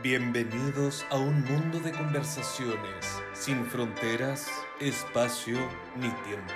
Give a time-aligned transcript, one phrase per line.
[0.00, 4.48] Bienvenidos a un mundo de conversaciones sin fronteras,
[4.78, 5.58] espacio
[5.96, 6.54] ni tiempo.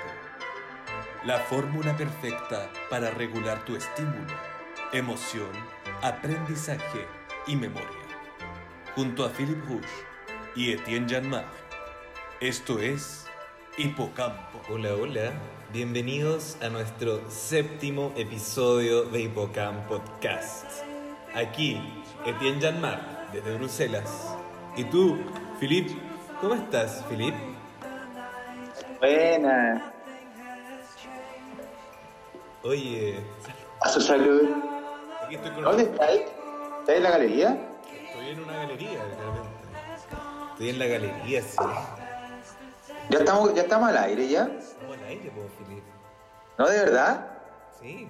[1.24, 4.32] La fórmula perfecta para regular tu estímulo,
[4.92, 5.50] emoción,
[6.02, 7.04] aprendizaje
[7.48, 7.88] y memoria.
[8.94, 9.88] Junto a Philip Rouge
[10.54, 11.48] y Etienne Janmar.
[12.38, 13.26] Esto es
[13.76, 14.62] Hipocampo.
[14.70, 15.32] Hola, hola.
[15.72, 20.64] Bienvenidos a nuestro séptimo episodio de Hipocamp Podcast.
[21.34, 21.80] Aquí,
[22.24, 24.34] Etienne Janmar, desde Bruselas.
[24.76, 25.18] Y tú,
[25.60, 25.90] Philip,
[26.40, 27.34] ¿cómo estás, Philip?
[28.98, 29.92] Buena.
[32.64, 33.18] Oye,
[33.80, 34.48] A su salud.
[35.24, 35.64] aquí estoy con...
[35.64, 36.20] ¿Dónde estáis?
[36.80, 37.58] ¿Estáis en la galería?
[38.08, 39.48] Estoy en una galería, realmente.
[40.52, 41.56] Estoy en la galería, sí.
[43.10, 44.42] ¿Ya estamos, ya estamos al aire ya?
[44.44, 45.82] Estamos al aire, po, Philip.
[46.58, 47.26] ¿No, de verdad?
[47.80, 48.08] Sí.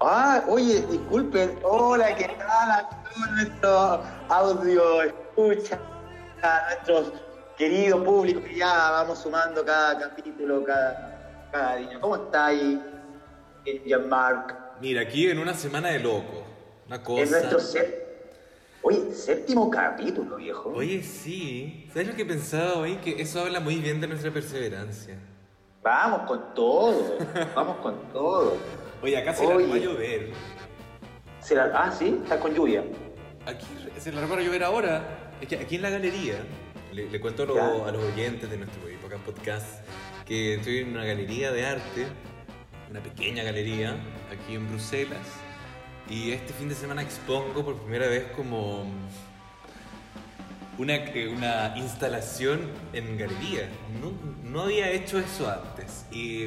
[0.00, 1.58] Ah, oye, disculpen.
[1.62, 5.02] Hola, ¿qué tal a todo nuestro audio?
[5.02, 5.78] Escucha
[6.42, 7.12] a nuestros
[7.56, 12.00] queridos públicos que ya vamos sumando cada capítulo, cada, cada día.
[12.00, 12.78] ¿Cómo estáis,
[13.86, 14.54] Jean-Marc?
[14.80, 16.42] Mira, aquí en una semana de loco.
[16.86, 17.22] Una cosa...
[17.22, 17.58] Es nuestro
[18.86, 20.70] Oye, séptimo capítulo, viejo.
[20.74, 21.88] Oye, sí.
[21.90, 22.96] ¿Sabes lo que he pensado hoy?
[22.96, 25.16] Que eso habla muy bien de nuestra perseverancia.
[25.82, 27.16] Vamos con todo,
[27.54, 28.58] vamos con todo.
[29.04, 29.58] Oye, acá se Oye.
[29.66, 30.30] largó a llover.
[31.42, 32.82] Se la- Ah, sí, está con lluvia.
[33.46, 33.66] Aquí
[33.98, 35.30] se largó a llover ahora.
[35.42, 36.36] Es que aquí en la galería,
[36.90, 37.66] le, le cuento a, los- Ya.
[37.88, 38.82] a los oyentes de nuestro
[39.24, 39.66] Podcast
[40.26, 42.06] que estoy en una galería de arte,
[42.90, 43.94] una pequeña galería,
[44.32, 45.20] aquí en Bruselas.
[46.10, 48.86] Y este fin de semana expongo por primera vez como
[50.78, 53.68] una, eh, una instalación en galería.
[54.00, 54.12] No,
[54.50, 56.06] no había hecho eso antes.
[56.10, 56.44] Y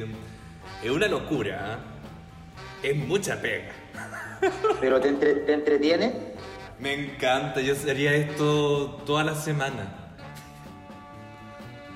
[0.82, 1.78] es una locura.
[1.78, 1.97] ¿eh?
[2.82, 3.72] Es mucha pega.
[4.80, 6.12] Pero te, entre- te entretiene.
[6.78, 9.94] Me encanta, yo haría esto toda la semana.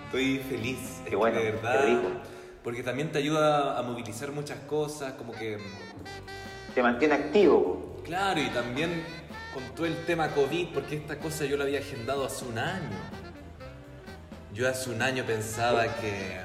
[0.06, 1.84] Estoy feliz, es Qué bueno, que de verdad.
[1.87, 2.09] rico.
[2.65, 5.59] Porque también te ayuda a movilizar muchas cosas, como que.
[6.75, 8.00] Te mantiene activo.
[8.04, 9.03] Claro, y también
[9.54, 12.97] con todo el tema COVID, porque esta cosa yo la había agendado hace un año.
[14.53, 16.41] Yo hace un año pensaba que.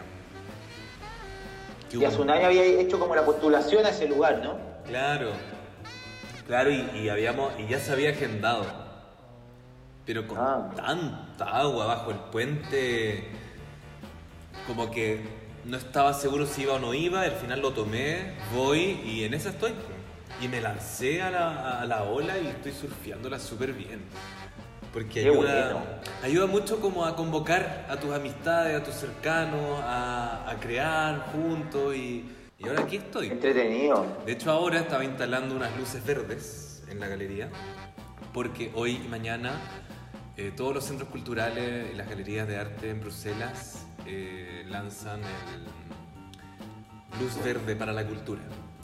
[1.89, 4.57] Que Y año había hecho como la postulación a ese lugar, ¿no?
[4.85, 5.31] Claro,
[6.45, 8.65] claro, y, y habíamos, y ya se había agendado.
[10.05, 10.69] Pero con Ah.
[10.75, 13.27] tanta agua bajo el puente,
[14.65, 15.21] como que
[15.65, 19.33] no estaba seguro si iba o no iba, al final lo tomé, voy y en
[19.33, 19.73] esa estoy.
[20.41, 24.01] Y me lancé a la, a la ola y estoy surfeándola súper bien.
[24.93, 25.79] Porque Qué ayuda, bueno.
[26.23, 31.95] ayuda mucho como a convocar a tus amistades, a tus cercanos, a, a crear juntos
[31.95, 32.25] y,
[32.57, 33.27] y ahora aquí estoy.
[33.27, 34.05] Entretenido.
[34.25, 37.49] De hecho ahora estaba instalando unas luces verdes en la galería
[38.33, 39.59] porque hoy y mañana
[40.37, 45.65] eh, todos los centros culturales y las galerías de arte en Bruselas eh, lanzan el
[47.19, 48.41] Luz Verde para la Cultura.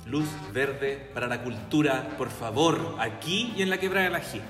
[0.08, 4.42] Luz Verde para la Cultura, por favor, aquí y en la Quebrada de la G.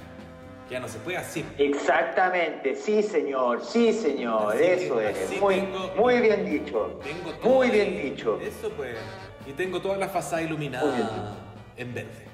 [0.73, 1.45] Ya no se puede así.
[1.59, 5.39] Exactamente, sí señor, sí señor, Así que- eso es.
[5.39, 7.00] Muy, tengo- muy bien dicho.
[7.03, 8.39] Tengo todo Muy ahí- bien dicho.
[8.41, 8.97] Eso pues.
[9.45, 11.35] Y tengo toda la fachada iluminada
[11.78, 12.25] en verde.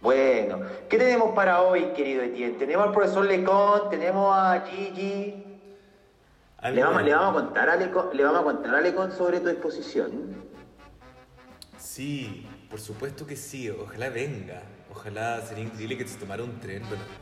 [0.00, 2.56] Bueno, ¿qué tenemos para hoy, querido Etienne?
[2.56, 5.44] Tenemos al profesor Lecon, tenemos a Gigi.
[6.56, 8.80] Algo Le vamos, de- le vamos a contar a Lecon, le vamos a contar a
[8.80, 10.36] Lecon sobre tu exposición.
[11.76, 13.68] Sí, por supuesto que sí.
[13.68, 14.62] Ojalá venga.
[14.94, 16.82] Ojalá sería increíble que se tomara un tren.
[16.86, 17.02] Bueno,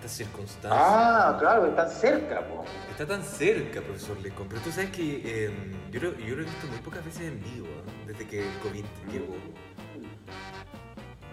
[0.00, 0.72] estas circunstancias.
[0.74, 2.64] Ah, claro, están cerca, po.
[2.90, 4.48] Está tan cerca, profesor Lecon.
[4.48, 5.50] Pero tú sabes que eh,
[5.90, 8.04] yo, lo, yo lo he visto muy pocas veces en vivo, ¿eh?
[8.06, 9.34] desde que el COVID llegó.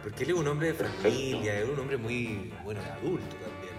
[0.03, 3.73] Porque él es un hombre de familia, es un hombre muy, bueno, adulto también.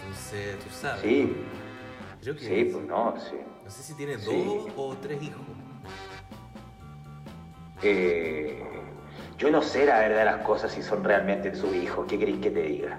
[0.00, 1.02] Entonces, tú sabes.
[1.02, 1.34] Sí,
[2.20, 3.36] Creo que sí, pues no, sí.
[3.64, 4.26] no sé si tiene Sí.
[4.44, 5.40] dos o tres hijos.
[7.82, 8.62] Eh,
[9.38, 12.06] yo no sé la verdad de las cosas si son realmente sus hijos.
[12.08, 12.98] ¿Qué queréis que te diga?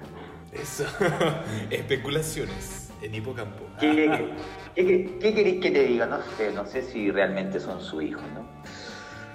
[0.54, 0.86] Eso.
[1.70, 3.64] Especulaciones en hipocampo.
[3.80, 4.32] ¿Qué,
[4.76, 4.84] qué,
[5.20, 6.06] qué- queréis que te diga?
[6.06, 8.46] No sé, no sé si realmente son sus hijos, ¿no?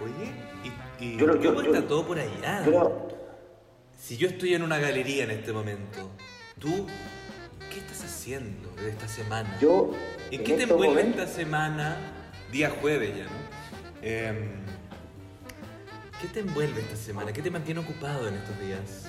[0.05, 0.32] Oye,
[1.00, 2.62] ¿y, y Yo cómo yo- está todo por allá?
[2.65, 3.09] Pero,
[3.97, 6.11] Si yo estoy en una galería en este momento,
[6.59, 6.87] ¿tú
[7.73, 9.59] qué estás haciendo de esta semana?
[9.61, 9.91] yo.
[10.31, 11.97] ¿En en qué te envuelve esta semana,
[12.53, 13.31] día jueves ya, ¿no?
[14.03, 14.50] Em,
[16.20, 17.32] ¿Qué te envuelve esta semana?
[17.32, 19.06] ¿Qué te mantiene ocupado en estos días?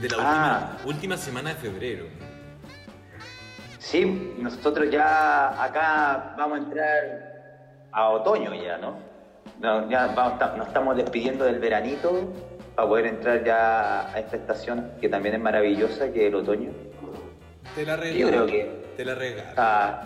[0.00, 0.70] De la Ah.
[0.76, 2.04] última, última semana de febrero.
[3.78, 6.86] Sí, nosotros ya acá vamos a entrar
[7.92, 8.96] a otoño ya, ¿no?
[9.60, 12.32] No, ya vamos- ta- nos estamos despidiendo del veranito
[12.76, 16.70] para poder entrar ya a esta estación que también es maravillosa, que es el otoño.
[17.74, 18.28] Te la Yo regalo.
[18.28, 19.48] creo que- Te la regalo.
[19.56, 20.00] Ah,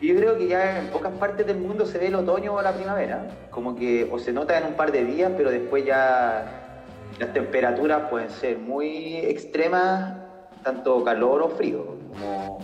[0.00, 2.72] yo creo que ya en pocas partes del mundo se ve el otoño o la
[2.72, 3.26] primavera.
[3.50, 6.67] Como que o se nota en un par de días, pero después ya
[7.18, 10.14] las temperaturas pueden ser muy extremas,
[10.62, 11.84] tanto calor o frío.
[12.12, 12.58] Como,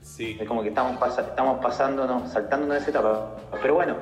[0.00, 0.36] Sí.
[0.40, 3.36] es como que estamos, pasa- estamos pasándonos, saltándonos esa etapa.
[3.60, 3.96] Pero bueno,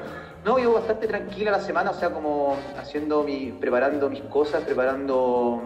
[0.45, 5.61] no, yo bastante tranquila la semana, o sea, como haciendo mi, preparando mis cosas, preparando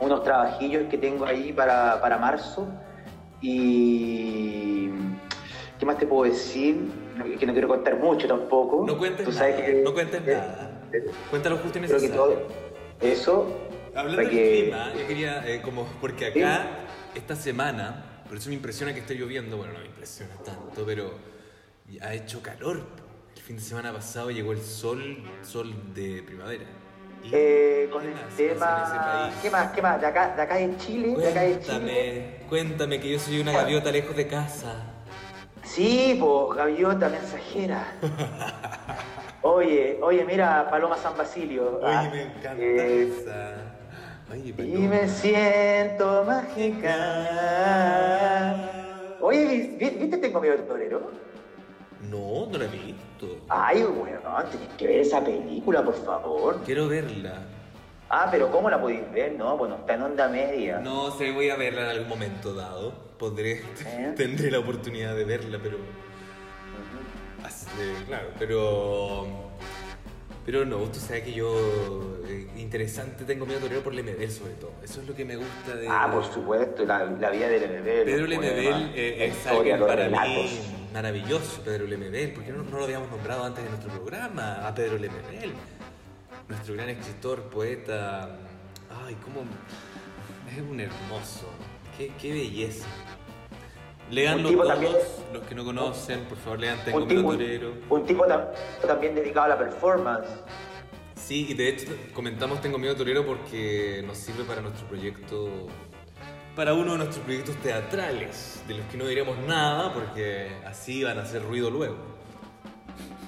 [0.00, 2.66] mm, unos trabajillos que tengo ahí para, para marzo.
[3.40, 4.90] Y.
[5.78, 6.90] ¿Qué más te puedo decir?
[7.38, 8.84] Que no quiero contar mucho tampoco.
[8.86, 9.66] No cuentes Tú sabes nada.
[9.66, 10.70] que- no cuentes nada.
[11.30, 12.14] Cuéntalo justo y que necesario.
[12.16, 12.67] todo.
[13.00, 13.46] Eso.
[13.94, 16.66] Hablando del que- clima, yo quería, eh, como, porque acá,
[17.14, 21.12] esta semana, por eso me impresiona que esté lloviendo, bueno, no me impresiona tanto, pero
[22.02, 22.82] ha hecho calor.
[23.34, 26.64] El fin de semana pasado llegó el sol, sol de primavera.
[27.32, 28.14] Eh, con ¿qué el
[28.54, 29.32] tema.
[29.42, 29.72] ¿Qué más?
[29.72, 30.00] ¿Qué más?
[30.00, 31.16] De acá, de acá de Chile.
[31.16, 31.66] De acá de Chile.
[31.66, 34.74] Cuéntame, cuéntame que yo soy una gaviota lejos de casa.
[35.64, 37.92] Sí, pues, gaviota mensajera.
[39.42, 41.78] Oye, oye, mira, Paloma San Basilio.
[41.78, 43.54] Oye, Ah, me encanta eh, esa.
[44.30, 46.96] Oye, y me siento mágica.
[49.20, 51.10] Oye, ¿vi- vi- ¿viste Tengo miedo al torero?
[52.10, 53.38] No, no la he visto.
[53.48, 54.20] Ay, bueno,
[54.50, 56.60] tenés que ver esa película, por favor.
[56.64, 57.34] Quiero verla.
[58.10, 59.32] Ah, pero ¿cómo la podéis ver?
[59.34, 60.78] No, bueno, está en onda media.
[60.78, 62.92] No sé, voy a verla en algún momento dado.
[63.18, 64.14] Podré, ¿Eh?
[64.16, 65.76] tendré la oportunidad de verla, pero.
[67.78, 69.26] Eh, claro, pero.
[70.44, 72.20] Pero no, tú sabes que yo.
[72.26, 74.72] eh, interesante tengo miedo torero por Lemebel, sobre todo.
[74.82, 75.86] Eso es lo que me gusta de.
[75.88, 78.04] Ah, por supuesto, la, la vida de Lemebel.
[78.06, 80.48] Pedro Lemebel poemas, eh, es alguien para mí
[80.92, 82.32] maravilloso, Pedro Lemebel.
[82.32, 84.66] ¿Por qué no, no lo habíamos nombrado antes de nuestro programa?
[84.66, 85.52] A Pedro Lemebel.
[86.48, 88.38] Nuestro gran escritor, poeta.
[89.04, 89.42] Ay, cómo.
[90.50, 91.46] Es un hermoso.
[91.98, 92.86] Qué, qué belleza.
[94.10, 94.92] Todos, también-
[95.32, 97.72] los que no conocen, por favor lean Tengo Un miedo tipo, torero.
[97.90, 98.46] un tipo tam-
[98.86, 100.26] también dedicado a la performance.
[101.14, 105.66] Sí, y de hecho comentamos Tengo Miedo Torero porque nos sirve para nuestro proyecto,
[106.56, 111.18] para uno de nuestros proyectos teatrales, de los que no diremos nada porque así van
[111.18, 111.96] a hacer ruido luego.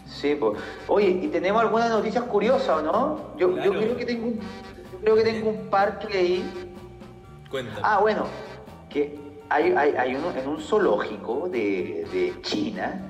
[0.07, 0.59] Sí, pues.
[0.89, 3.35] Oye, ¿y tenemos algunas noticias curiosas o no?
[3.37, 3.73] Yo, Claro.
[3.73, 4.41] yo creo que tengo un,
[4.93, 6.45] yo creo que tengo un par que leí.
[7.51, 7.81] Cuéntame.
[7.83, 8.27] Ah, bueno,
[8.89, 9.19] que
[9.51, 13.01] hay, hay, hay uno en un zoológico de, de China,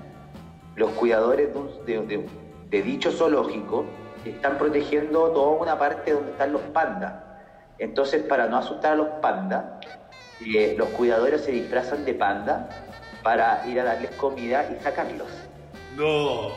[0.77, 2.27] los cuidadores de, un- de- de-
[2.71, 3.85] de dicho zoológico
[4.25, 7.15] están protegiendo toda una parte donde están los pandas.
[7.79, 9.65] Entonces, para no asustar a los pandas,
[10.45, 12.69] eh, los cuidadores se disfrazan de panda
[13.23, 15.29] para ir a darles comida y sacarlos.
[15.97, 16.49] No.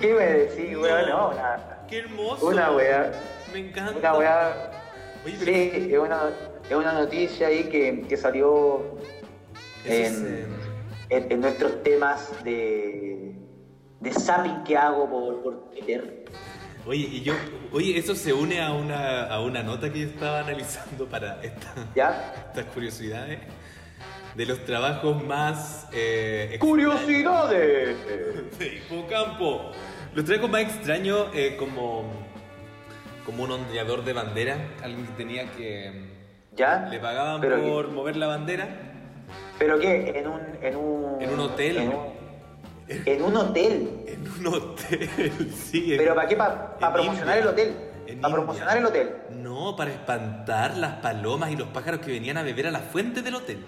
[0.00, 1.08] ¿Qué me decís, weón?
[1.08, 2.46] No, una, Qué hermoso.
[2.46, 3.12] una weá.
[3.52, 3.92] Me encanta.
[3.98, 4.70] Una weá.
[5.24, 6.20] Oye, Sí, pero es una,
[6.68, 8.98] es una noticia ahí que, que salió
[9.84, 10.46] en, eh,
[11.10, 13.34] en- en nuestros temas de,
[14.00, 16.24] de zapping que hago por, por Twitter.
[16.86, 17.34] Oye, y yo,
[17.72, 21.72] oye, eso se une a una, a una nota que yo estaba analizando para esta,
[21.94, 22.34] ¿Ya?
[22.48, 23.38] estas curiosidades
[24.34, 27.96] de los trabajos más eh, ¡Curiosidades!
[28.58, 29.70] Sí, Campo.
[30.14, 32.10] Los trabajos más extraños eh, como,
[33.24, 36.21] como un ondeador de bandera, alguien que tenía que...
[36.56, 36.86] ¿Ya?
[36.90, 38.68] Le pagaban ¿Pero por mover la bandera
[39.58, 40.12] ¿Pero qué?
[40.18, 41.76] ¿En un, en un, En un hotel.
[41.78, 42.12] En un,
[42.88, 44.04] en un hotel.
[44.06, 45.94] en un hotel, sí.
[45.96, 46.36] ¿Pero para qué?
[46.36, 47.42] ¿Para en promocionar India.
[47.42, 47.76] el hotel?
[48.20, 49.16] ¿Para promocionar el hotel?
[49.30, 53.22] No, para espantar las palomas y los pájaros que venían a beber a la fuente
[53.22, 53.64] del hotel.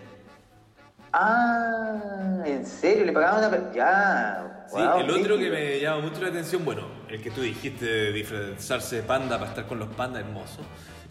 [1.12, 3.04] Ah, ¿en serio?
[3.04, 3.72] ¿Le pagaban una...
[3.72, 4.64] Ya.
[4.66, 8.12] Sí, el otro que me llama mucho la atención, bueno, el que tú dijiste de
[8.12, 10.60] disfrazarse de panda para estar con los pandas, hermoso.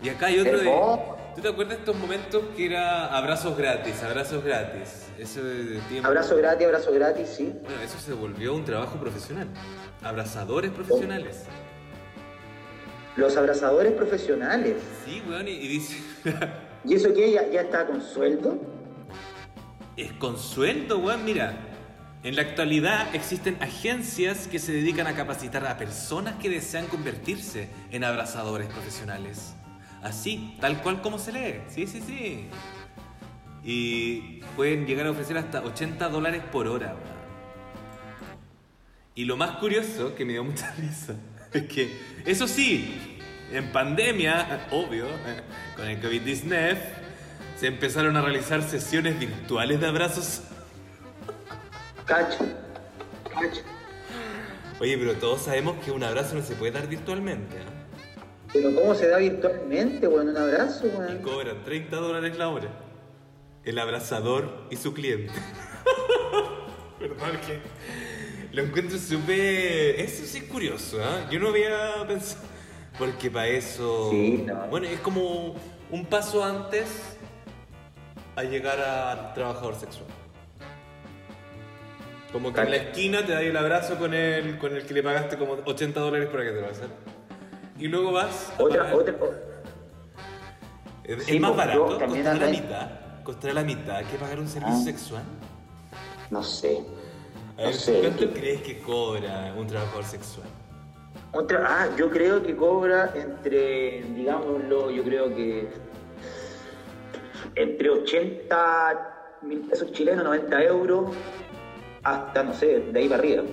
[0.04, 0.70] Y acá hay otro de...
[1.34, 5.08] ¿Tú te acuerdas de estos momentos que era abrazos gratis, abrazos gratis?
[5.18, 6.08] Eso de tiempo...
[6.08, 7.54] Abrazo gratis, abrazo gratis, sí.
[7.64, 9.48] Bueno, eso se volvió un trabajo profesional.
[10.04, 11.46] Abrazadores profesionales.
[13.16, 14.76] Los abrazadores profesionales.
[15.06, 16.04] Sí, weón, y, y dice...
[16.86, 17.32] ¿Y eso qué?
[17.32, 18.60] ¿Ya, ya está con sueldo?
[19.96, 21.70] es con sueldo, weón, mira.
[22.24, 27.70] En la actualidad existen agencias que se dedican a capacitar a personas que desean convertirse
[27.92, 29.56] en abrazadores profesionales.
[30.04, 31.62] Así, tal cual como se lee.
[31.70, 32.46] Sí, sí, sí.
[33.64, 36.96] Y pueden llegar a ofrecer hasta 80 dólares por hora.
[39.16, 41.16] Y lo más curioso, que me dio mucha risa,
[41.54, 43.20] es que, eso sí,
[43.52, 45.06] en pandemia, obvio,
[45.78, 46.78] con el COVID-19,
[47.58, 50.42] se empezaron a realizar sesiones virtuales de abrazos.
[52.06, 52.46] Cacho.
[53.30, 53.62] Cacho.
[54.82, 57.56] Oye, pero todos sabemos que un abrazo no se puede dar virtualmente.
[57.60, 57.83] ¿ah?
[58.54, 60.30] Pero ¿cómo se da virtualmente, weón?
[60.30, 61.18] Un abrazo, Y weón.
[61.20, 62.70] cobran 30 dólares la hora.
[63.64, 65.34] El abrazador y su cliente.
[67.00, 67.60] Perdón que
[68.56, 70.00] lo encuentro súper...
[70.00, 71.28] Eso sí es curioso, ¿ah?
[71.32, 72.44] Yo no había pensado...
[73.00, 74.10] Porque para eso...
[74.12, 74.68] Sí, no.
[74.68, 75.56] Bueno, es como
[75.90, 77.18] un paso antes
[78.36, 80.06] a llegar al trabajador sexual.
[82.32, 85.04] Como que en la esquina te da el abrazo con el, con el que le
[85.04, 86.88] pagaste como 80 dólares para que te lo hacer.
[87.80, 88.54] Y luego vas...
[88.58, 89.16] Otra, pagar- otra.
[91.04, 92.90] es Sí, más barato, costará la mitad.
[93.24, 94.84] Costará la mitad que pagar un servicio Ah.
[94.84, 95.24] sexual.
[96.30, 96.84] No sé.
[97.58, 98.00] A No ver, sé.
[98.00, 100.48] ¿cuánto crees que cobra un trabajador sexual?
[101.32, 105.68] Otra, ah, yo creo que cobra entre, digámoslo, yo creo que
[107.56, 111.12] entre 80 mil pesos chilenos, 90 euros,
[112.04, 113.44] hasta, no sé, de ahí para arriba.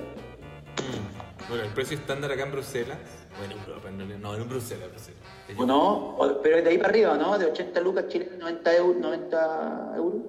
[1.49, 2.99] Bueno, el precio estándar acá en Bruselas.
[3.45, 5.21] En Europa, en no, en Bruselas, Bruselas.
[5.57, 6.17] ¿O no?
[6.43, 7.39] Pero de ahí para arriba, ¿no?
[7.39, 8.97] De 80 lucas chilenos, 90 euros.
[9.01, 10.21] 90 euros.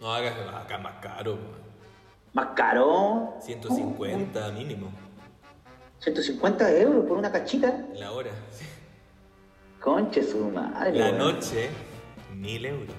[0.00, 1.38] No, acá, acá más caro.
[2.32, 3.34] Más caro.
[3.40, 4.92] 150 mínimo.
[5.98, 7.86] 150 euros por una cachita.
[7.94, 8.30] La hora.
[8.50, 8.64] sí.
[9.80, 10.98] Conche su madre.
[10.98, 11.70] La noche,
[12.34, 12.96] 1000 euros.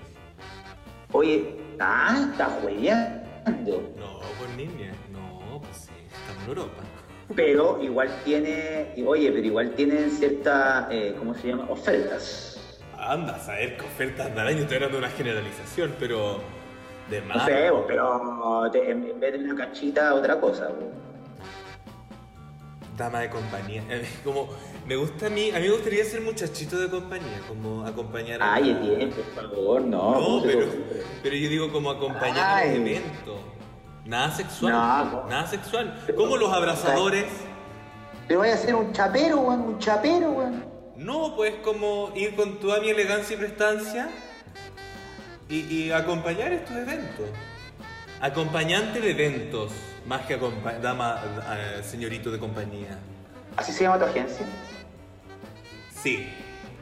[1.12, 3.93] Oye, ah, está juegueando.
[3.98, 4.93] No, por niña.
[5.12, 6.84] No, pues sí, estamos en Europa.
[7.36, 11.67] Pero igual tiene, oye, pero igual tienen ciertas, eh, ¿cómo se llama?
[11.69, 12.79] Ofertas.
[12.98, 14.55] Anda a saber qué ofertas darán.
[14.55, 16.39] Yo estoy hablando de una generalización, pero.
[17.09, 17.38] De más.
[17.38, 20.69] No sé, pero te- en vez de una cachita, otra cosa.
[22.98, 23.83] Dama de compañía.
[24.24, 24.50] Como,
[24.86, 28.55] me gusta a mí, a mí me gustaría ser muchachito de compañía, como acompañar a...
[28.55, 30.12] Ay, Etienne, por favor, no.
[30.12, 30.71] No, ¿cómo se te pero,
[31.24, 32.69] pero yo digo como acompañar Ay.
[32.79, 33.38] un evento.
[34.05, 34.73] Nada sexual.
[34.73, 35.27] No.
[35.27, 35.99] Nada sexual.
[36.15, 37.25] Como los abrazadores.
[38.27, 40.65] Te voy a hacer un chapero, weón, un chapero, weón.
[40.95, 44.09] No, pues como ir con toda mi elegancia y prestancia
[45.47, 47.29] y, y acompañar estos eventos.
[48.21, 49.71] Acompañante de eventos,
[50.05, 50.37] más que
[50.81, 51.21] dama,
[51.55, 52.99] eh, señorito de compañía.
[53.55, 54.45] ¿Así se llama tu agencia?
[56.03, 56.29] Sí.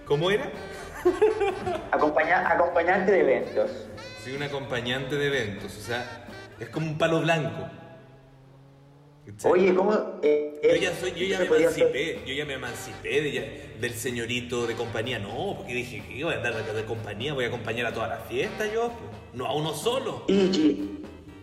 [0.05, 0.49] ¿Cómo era?
[1.91, 3.71] Acompaña, acompañante de eventos.
[4.23, 6.26] Soy un acompañante de eventos, o sea,
[6.59, 7.67] es como un palo blanco.
[9.43, 9.93] Oye, ¿cómo?
[10.23, 11.59] eh, yo eh, ya, soy, yo ya me hacer?
[11.61, 15.19] emancipé, yo ya me emancipé de ya- del señorito de compañía.
[15.19, 18.07] No, porque dije que iba a andar de, de compañía, voy a acompañar a toda
[18.07, 20.23] la fiesta yo, pues, no a uno solo.
[20.29, 20.79] EG,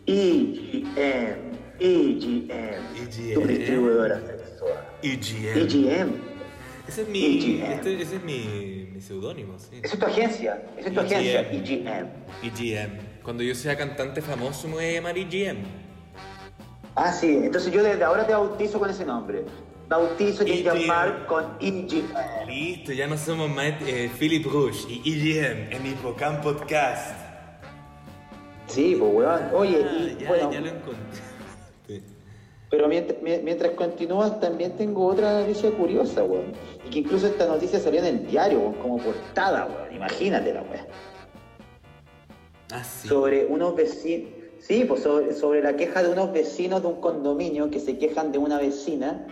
[0.07, 2.51] EGM, EGM,
[2.97, 3.35] EGM.
[3.35, 4.85] tu distribuidora sexual.
[5.03, 5.59] EGM.
[5.59, 6.11] EGM,
[6.89, 7.73] Ese es mi, EGM.
[7.73, 9.81] este- ese es mi, mi seudónimo, sí.
[9.83, 12.09] esa es tu agencia, esa es tu agencia, E EGM.
[12.43, 13.14] EGM.
[13.25, 15.59] Cuando yo sea cantante famoso me voy a llamar EGM.
[16.95, 19.45] Ah, sí, entonces yo desde ahora te bautizo con ese nombre.
[19.89, 20.79] Bautizo y EGM.
[20.81, 22.47] llamar con EGM.
[22.47, 27.17] Listo, ya no somos más eh, Philip Rush y EGM en Hipocamp Podcast.
[28.67, 29.41] Sí, pues weón.
[29.55, 32.03] Oye, Ah, y ya, bueno, ya lo encontré.
[32.71, 36.53] Pero mientras, mi- mientras continúas también tengo otra noticia curiosa, weón.
[36.87, 39.95] Y que incluso esta noticia salió en el diario, weón, como portada, weón.
[39.95, 40.87] Imagínate la weón.
[42.75, 43.09] Ah, sí.
[43.09, 44.31] sobre unos vecinos.
[44.59, 48.33] Sí, pues sobre, sobre la queja de unos vecinos de un condominio que se quejan
[48.33, 49.27] de una vecina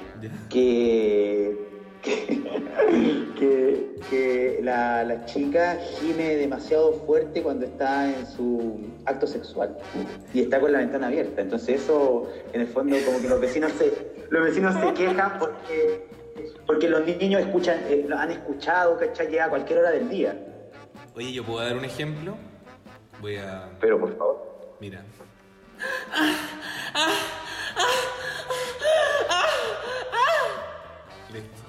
[0.50, 1.56] que,
[2.02, 2.38] que,
[3.38, 9.76] que- que la, la chica gime demasiado fuerte cuando está en su acto sexual
[10.34, 11.40] y está con la ventana abierta.
[11.40, 13.92] Entonces eso, en el fondo, como que los vecinos se,
[14.28, 16.06] los vecinos se quejan porque,
[16.66, 19.38] porque los niños escuchan, eh, han escuchado, ¿cachai?
[19.38, 20.36] A cualquier hora del día.
[21.14, 22.36] Oye, ¿yo puedo dar un ejemplo?
[23.22, 23.70] Voy a...
[23.80, 24.76] Pero por favor.
[24.80, 25.00] Mira.
[31.32, 31.62] Listo.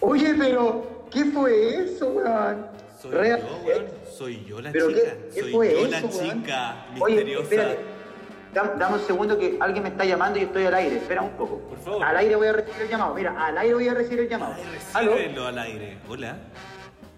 [0.00, 2.66] Oye, pero, ¿qué fue eso, weón?
[3.00, 3.84] Soy Real- yo, weón.
[4.16, 5.00] Soy yo la ¿Pero chica.
[5.02, 6.42] qué, qué Soy fue yo eso, la weón?
[6.42, 7.42] chica Oye, misteriosa.
[7.44, 7.78] espérate.
[8.54, 10.96] Dam- Dame un segundo que alguien me está llamando y estoy al aire.
[10.96, 11.58] Espera un poco.
[11.58, 12.04] Por favor.
[12.04, 13.14] Al aire voy a recibir el llamado.
[13.14, 14.54] Mira, al aire voy a recibir el llamado.
[14.92, 15.46] Ay, ¿Aló?
[15.46, 15.98] al aire.
[16.08, 16.36] Hola.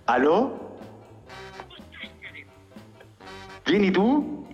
[0.06, 0.65] ¿Aló?
[3.66, 4.46] ¿Bien y tú?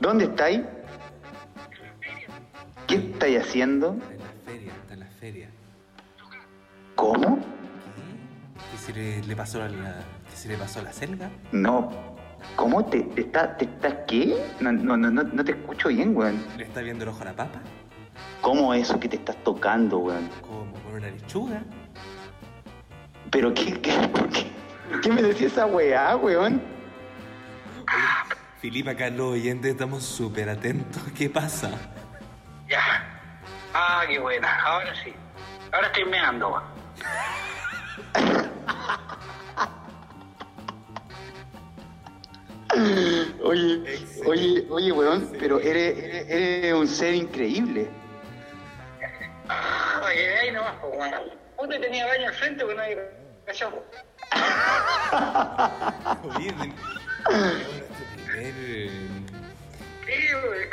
[0.00, 0.60] ¿Dónde estáis?
[2.86, 3.96] ¿Qué estáis haciendo?
[3.96, 5.48] Está en la feria, está en la feria.
[6.96, 7.38] ¿Cómo?
[7.38, 8.70] ¿Qué?
[8.72, 11.30] ¿Qué se le, le pasó a la, qué se le pasó a la selga?
[11.52, 11.90] No.
[12.56, 14.36] ¿Cómo te, te está, te estás qué?
[14.60, 16.42] No, no, no, no, no te escucho bien, weón.
[16.56, 17.60] ¿Le está viendo el ojo a la papa?
[18.40, 20.28] ¿Cómo eso que te estás tocando, weón?
[20.40, 21.62] Como con una lechuga.
[23.30, 24.46] ¿Pero qué, qué, por qué?
[25.02, 26.77] ¿Qué me decía esa weá, weón?
[28.60, 31.00] Filipa, acá los oyentes estamos súper atentos.
[31.16, 31.70] ¿Qué pasa?
[32.68, 33.04] Ya.
[33.72, 34.60] Ah, qué buena.
[34.64, 35.14] Ahora sí.
[35.72, 36.60] Ahora estoy meando.
[43.42, 47.88] Oye, oye, oye, weón, pero eres, eres, eres un ser increíble.
[50.04, 51.14] Oye, de ahí nomás, pues, weón.
[51.58, 52.98] Usted tenía baño al frente, pues nadie
[53.46, 53.72] cachó.
[56.36, 56.54] Oye,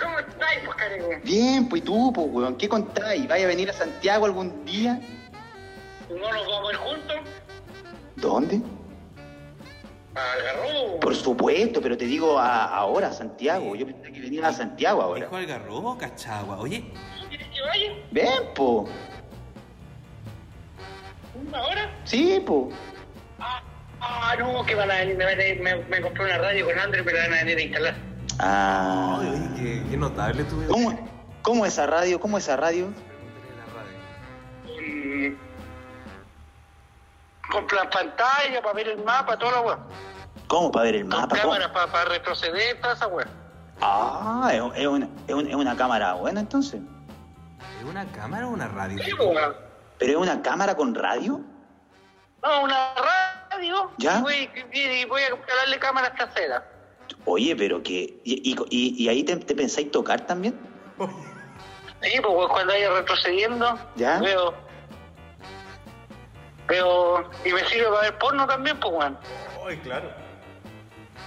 [0.01, 1.19] ¿cómo estáis, pues, cariño?
[1.23, 3.27] Bien, pues ¿y tú, pues, weón, ¿qué contáis?
[3.27, 4.99] ¿Vaya a venir a Santiago algún día?
[6.09, 7.15] ¿No nos vamos a ir juntos?
[8.15, 8.61] ¿Dónde?
[10.15, 10.99] Al garrobo.
[11.01, 13.75] Por supuesto, pero te digo a- ahora, a Santiago.
[13.75, 15.21] Yo pensé que venías a Santiago ahora.
[15.25, 16.57] ¿Dijo Algarrobo o Cachagua?
[16.59, 16.85] Oye,
[17.29, 17.93] ¿Quieres que vaya?
[18.11, 18.87] Ven, po.
[21.47, 21.91] ¿Una hora?
[22.05, 22.69] Sí, po.
[24.01, 27.13] Ah, no, que van a venir, me, me, me compré una radio con André, me
[27.13, 27.95] la van a venir a instalar.
[28.39, 29.19] Ah.
[29.21, 30.71] Ay, qué, qué notable tu video.
[30.71, 31.09] ¿Cómo,
[31.41, 32.19] ¿Cómo esa radio?
[32.19, 32.87] ¿Cómo esa radio?
[32.87, 35.37] Pregúntale la radio.
[37.51, 39.79] Con, con la pantalla para ver el mapa, toda la weá.
[40.47, 41.35] ¿Cómo para ver el Con mapa?
[41.41, 41.53] ¿Cómo?
[41.53, 43.27] cámaras para, para retroceder, toda esa weá.
[43.81, 46.81] Ah, es, es una, es, una, es una cámara buena entonces.
[47.79, 49.03] ¿Es una cámara o una radio?
[49.03, 49.11] Sí.
[49.97, 51.41] ¿Pero es una cámara con radio?
[52.43, 53.24] No, una radio.
[53.97, 54.19] ¿Ya?
[54.19, 56.63] Y voy, y- y voy a comprarle cámaras traseras.
[57.25, 58.19] Oye, pero que...
[58.23, 60.57] ¿Y, y, ahí te, te pensáis tocar también?
[62.01, 64.19] Sí, pues cuando vaya retrocediendo, ¿Ya?
[64.19, 64.53] veo.
[66.67, 67.29] Veo.
[67.43, 69.17] Y me sirve para ver porno también, pues, weón.
[69.67, 70.11] Ay, claro.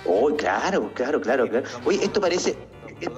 [0.04, 1.66] Oh, claro, claro, claro, claro.
[1.84, 2.56] Oye, esto parece...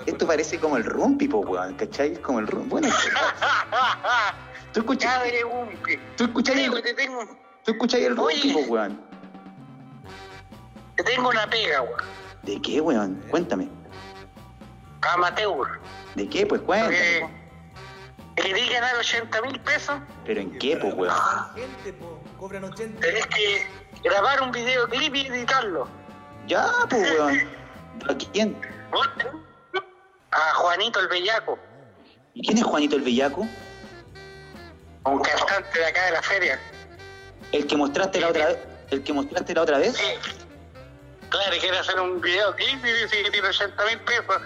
[0.07, 2.13] Esto parece como el rumpi, po, weón, ¿cachai?
[2.13, 2.69] Es como el rumpi.
[2.69, 2.89] Bueno,
[4.75, 5.17] tú escuchas...
[5.19, 5.97] Madre Gumpi.
[6.19, 7.25] ¿Tú escuchas weón, te tengo,
[7.71, 8.53] tú escuchas el Oye.
[8.53, 9.01] po, weón?
[10.97, 12.01] te tengo una pega, weón.
[12.43, 13.23] ¿De qué, weón?
[13.31, 13.69] Cuéntame.
[15.03, 15.81] Amateur.
[16.15, 16.47] ¿De qué?
[16.47, 16.97] Pues cuéntame.
[16.97, 17.31] Que, po.
[18.43, 21.15] que di ganar 80 mil pesos, ¿Pero en qué, pues, weón?
[21.55, 22.21] gente, po.
[22.39, 23.01] Cobran 80.
[23.01, 23.67] tenés que
[24.03, 25.89] grabar un videoclip y editarlo.
[26.47, 27.39] Ya, pues, weón.
[28.09, 28.57] ¿A quién?
[30.33, 31.59] A Juanito el Bellaco,
[32.35, 33.47] ¿Y quién es Juanito el Bellaco?
[35.05, 36.61] un cantante de acá de la feria.
[37.53, 38.59] ¿El que mostraste la otra vez?
[38.91, 39.97] ¿El que mostraste la otra vez?
[39.97, 40.05] Sí.
[41.29, 44.37] Claro, quiere hacer un videoclip y dice que tiene 80 mil pesos.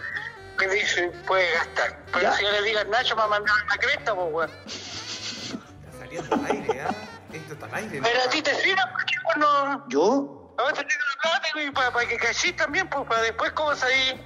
[0.58, 1.98] Que dice, puede gastar.
[2.12, 2.32] Pero Ya.
[2.34, 4.50] si yo le digo al Nacho, me va a mandar una cresta, pues, weón.
[4.66, 6.94] Está saliendo al aire, ¿ah?
[7.32, 8.00] Esto está al aire.
[8.02, 10.54] Pero a ti te sirve porque cuando ¿Yo?
[10.58, 14.20] a veces tengo la plata y para, que cachis también, pues para después como salí,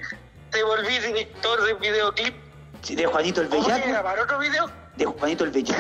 [0.50, 2.34] te volví director de videoclip.
[2.82, 3.88] Sí, ¿De Juanito el ¿Cómo que Bellaco?
[3.90, 4.70] grabar otro video?
[4.98, 5.76] ¿De Juanito el Sí, pues.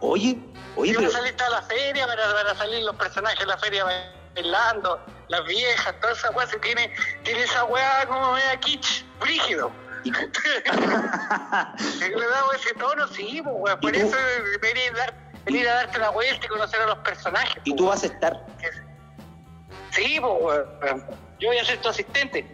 [0.00, 0.38] Oye,
[0.76, 1.08] oye, Y va pero...
[1.08, 3.86] a salir toda la feria, van a, van a salir los personajes de la feria
[4.34, 9.72] bailando, las viejas, toda esa weá, se tiene, tiene esa weá como media kitsch, brígido.
[10.04, 10.26] y le
[12.28, 14.14] damos ese tono, sí, pues weón, por eso
[14.60, 15.14] venir, a dar,
[15.46, 17.56] venir a darte una vuelta y conocer a los personajes.
[17.64, 18.44] ¿Y pues, tú vas a estar?
[19.92, 21.06] Sí, pues weón.
[21.40, 22.46] Yo voy a ser tu asistente.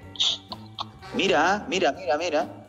[1.15, 2.60] Mira, mira, mira, mira.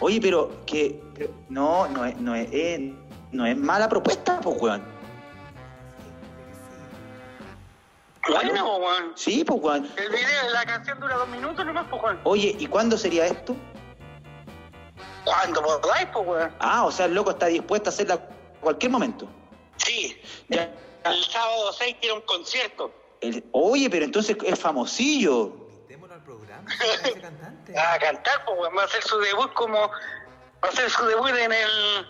[0.00, 1.00] Oye, pero que...
[1.14, 2.94] pero- no, no es, no es, eh,
[3.32, 4.82] no es mala propuesta, pues, weón.
[8.28, 9.12] Bueno, pues, weón.
[9.16, 9.88] Sí, pues, weón.
[9.96, 12.20] El video, la canción dura dos minutos nomás, pues weón.
[12.24, 13.56] Oye, ¿y cuándo sería esto?
[15.24, 16.52] ¿Cuándo podáis, pues weón?
[16.60, 18.20] Ah, o sea, el loco está dispuesto a hacerla a
[18.60, 19.26] cualquier momento.
[19.76, 20.16] Sí.
[20.48, 20.72] Ya.
[21.04, 22.92] El sábado 6 tiene un concierto.
[23.20, 25.52] El- oye, pero entonces es famosillo.
[26.30, 26.68] Programa,
[27.04, 27.76] ese cantante.
[27.76, 28.70] A cantar, pues.
[28.76, 29.78] Va a hacer su debut como.
[29.78, 29.92] Va
[30.62, 32.06] a hacer su debut en el.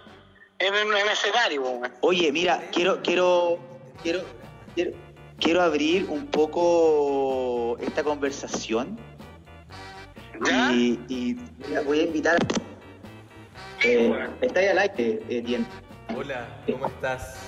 [0.58, 1.92] En el, en el escenario, pues, weón.
[2.02, 3.58] Oye, mira, quiero, quiero,
[4.02, 4.20] quiero,
[4.74, 4.90] quiero,
[5.38, 8.98] quiero abrir un poco esta conversación
[10.44, 10.70] ¿Ya?
[10.70, 12.38] y, y mira, voy a invitar.
[13.82, 15.66] Eh, está ahí al aire, eh, Tien.
[16.14, 17.38] Hola, ¿cómo estás?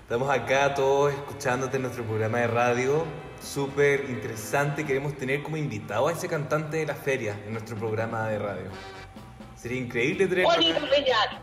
[0.00, 3.04] Estamos acá todos escuchándote en nuestro programa de radio.
[3.40, 4.84] Súper interesante.
[4.84, 8.70] Queremos tener como invitado a ese cantante de la feria en nuestro programa de radio.
[9.56, 10.50] Sería increíble tenerlo.
[10.50, 10.80] Juanito.
[10.90, 11.40] Bellaco.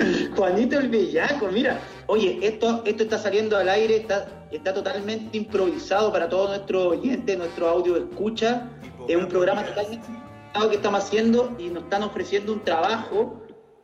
[0.36, 1.80] Juanito el Bellaco, mira.
[2.06, 7.36] Oye, esto, esto está saliendo al aire, está, está totalmente improvisado para todos nuestros oyentes,
[7.36, 8.70] nuestro audio escucha.
[9.08, 13.42] Es un programa totalmente improvisado que estamos haciendo y nos están ofreciendo un trabajo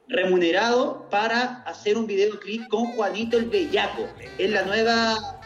[0.08, 4.08] remunerado para hacer un videoclip con Juanito el Bellaco.
[4.38, 5.40] Es la nueva...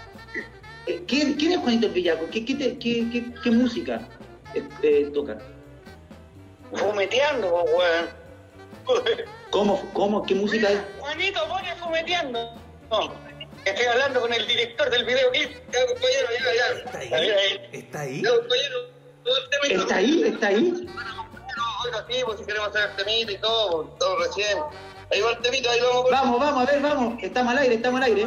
[0.87, 2.27] Eh, ¿Quién, quién es Juanito el Bellaco?
[2.31, 4.09] ¿Qué, qué, te- qué- qué- qué música
[4.55, 5.38] eh, eh, toca?
[6.73, 8.20] Fumeteando, pues, weón.
[9.51, 10.81] ¿Cómo, cómo, qué música es?
[10.99, 12.55] Juanito, pone fumeteando.
[12.90, 13.12] No,
[13.64, 15.51] estoy hablando con el director del videoclip.
[15.73, 16.79] Ya, compañero, ya, ya.
[16.79, 17.61] ¿Está ahí?
[17.73, 18.23] ¿Está ahí?
[19.70, 20.23] ¿Está ahí?
[20.25, 20.87] ¿Está ahí?
[21.84, 24.58] Oiga, sí, pues si queremos hacer el temita y todo, todo recién.
[25.12, 26.10] Ahí va el temita, ahí vamos.
[26.10, 27.22] Vamos, vamos, a ver, vamos.
[27.22, 28.22] Estamos al aire, estamos al aire.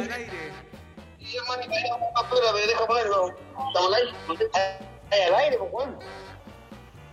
[1.18, 3.28] Y hermanito, ahí vamos, espérame, deja ponerlo.
[3.28, 4.12] ¿Estamos al aire?
[5.10, 5.98] Ahí al aire, pues bueno.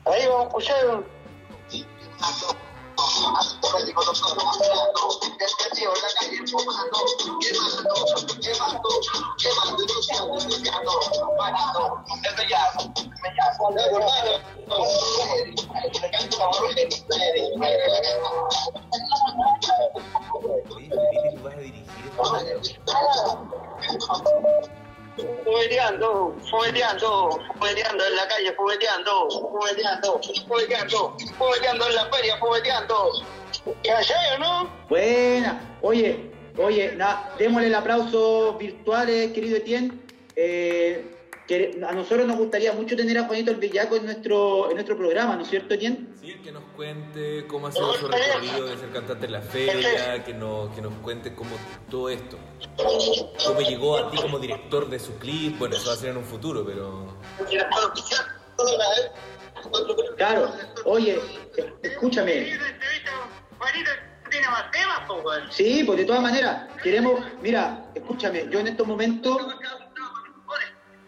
[0.06, 1.04] Ahí vamos a escuchar.
[2.95, 3.58] Vas
[6.17, 6.56] a dirigir
[25.17, 33.12] Fumeteando, fumeteando, fumeteando en la calle, fumeteando, fumeteando, fumeteando, fumeteando en la feria, fumeteando.
[33.84, 34.69] ¿Qué allá o no?
[34.89, 35.78] Buena.
[35.82, 40.00] Oye, oye, na, démosle el aplauso virtual, querido Etienne.
[40.36, 41.06] Eh,
[41.52, 44.96] que a nosotros nos gustaría mucho tener a Juanito el Bellaco en nuestro, en nuestro
[44.96, 46.08] programa, ¿no es cierto, Etienne?
[46.22, 50.24] Sí, que nos cuente cómo ha sido su recorrido de ser cantante en la feria,
[50.24, 51.58] que nos, que nos cuente cómo
[51.90, 52.38] todo esto.
[53.46, 56.18] Cómo llegó a ti como director de su clip, bueno, eso va a ser en
[56.18, 57.18] un futuro, pero...
[60.16, 60.54] Claro.
[60.86, 61.20] Oye,
[61.84, 62.58] escúchame.
[65.50, 69.38] Sí, pues de todas maneras, queremos, mira, escúchame, yo en estos momentos,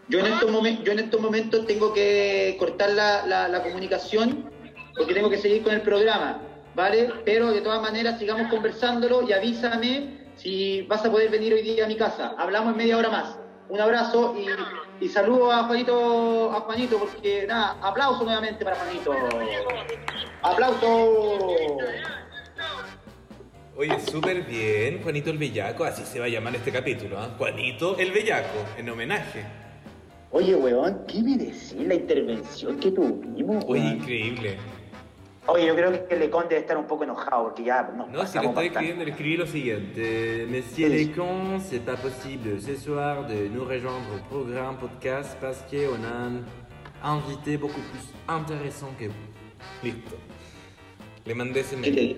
[0.08, 0.50] yo en estos,
[0.84, 4.50] yo en estos momentos tengo que cortar la, la- la comunicación
[4.96, 6.40] porque tengo que seguir con el programa,
[6.74, 7.10] ¿vale?
[7.24, 11.84] Pero de todas maneras sigamos conversándolo y avísame si vas a poder venir hoy día
[11.84, 12.34] a mi casa.
[12.38, 13.36] Hablamos en media hora más.
[13.68, 19.14] Un abrazo y, y saludo a Juanito, a Juanito, porque nada, aplauso nuevamente para Juanito.
[20.42, 21.48] ¡Aplauso!
[23.76, 27.30] Oye, súper bien, Juanito el Bellaco, así se va a llamar este capítulo, ¿ah?
[27.36, 29.44] Juanito el Bellaco, en homenaje.
[30.36, 33.64] Oye, weón, ¿qué me decís la intervención que tuvimos?
[33.68, 33.96] Oye, weón?
[33.98, 34.56] increíble.
[35.46, 38.38] Oye, yo creo que Lecon debe estar un poco enojado porque ya nos No, si
[38.38, 40.48] lo estoy escribiendo, le escribí lo siguiente.
[40.50, 46.02] Monsieur Lecan, c'est pas possible ce soir de nous rejoindre au programme podcast parce qu'on
[46.02, 46.42] a un
[47.04, 49.84] invité beaucoup plus intéressant que vous.
[49.84, 50.16] Listo.
[51.26, 52.16] Le mandé ese ¿Qué te mail.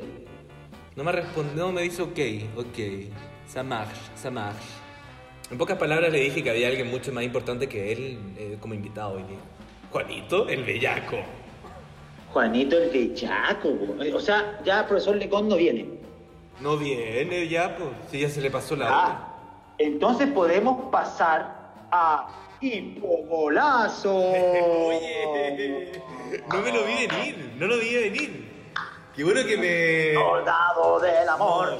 [0.96, 2.18] No me respondió, me dice ok,
[2.56, 2.80] ok.
[3.46, 4.85] Ça marche, ça marche.
[5.50, 8.74] En pocas palabras le dije que había alguien mucho más importante que él eh, como
[8.74, 9.38] invitado hoy día.
[9.90, 11.18] Juanito, el bellaco.
[12.36, 14.14] Juanito el Bellaco, weón.
[14.14, 15.86] O sea, ya el profesor Lecon no viene.
[16.60, 17.88] No viene ya, pues.
[18.10, 18.96] Si ya se le pasó la hora.
[18.98, 19.34] Ah,
[19.78, 22.28] entonces podemos pasar a
[22.60, 24.14] Hipogolazo.
[24.18, 25.92] Oye,
[26.52, 28.72] no me lo vi venir, no lo vi venir.
[29.14, 30.12] Qué bueno que me.
[30.12, 31.78] Soldado del amor,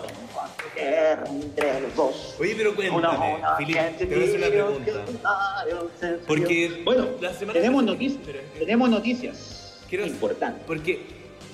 [0.77, 2.37] entre los dos.
[2.39, 4.93] Oye, pero cuéntame, Filipe, te voy a hacer una pregunta.
[6.27, 10.63] Porque bueno, la semana- tenemos noticias, Pero- tenemos noticias Quiero- importantes.
[10.67, 11.01] Porque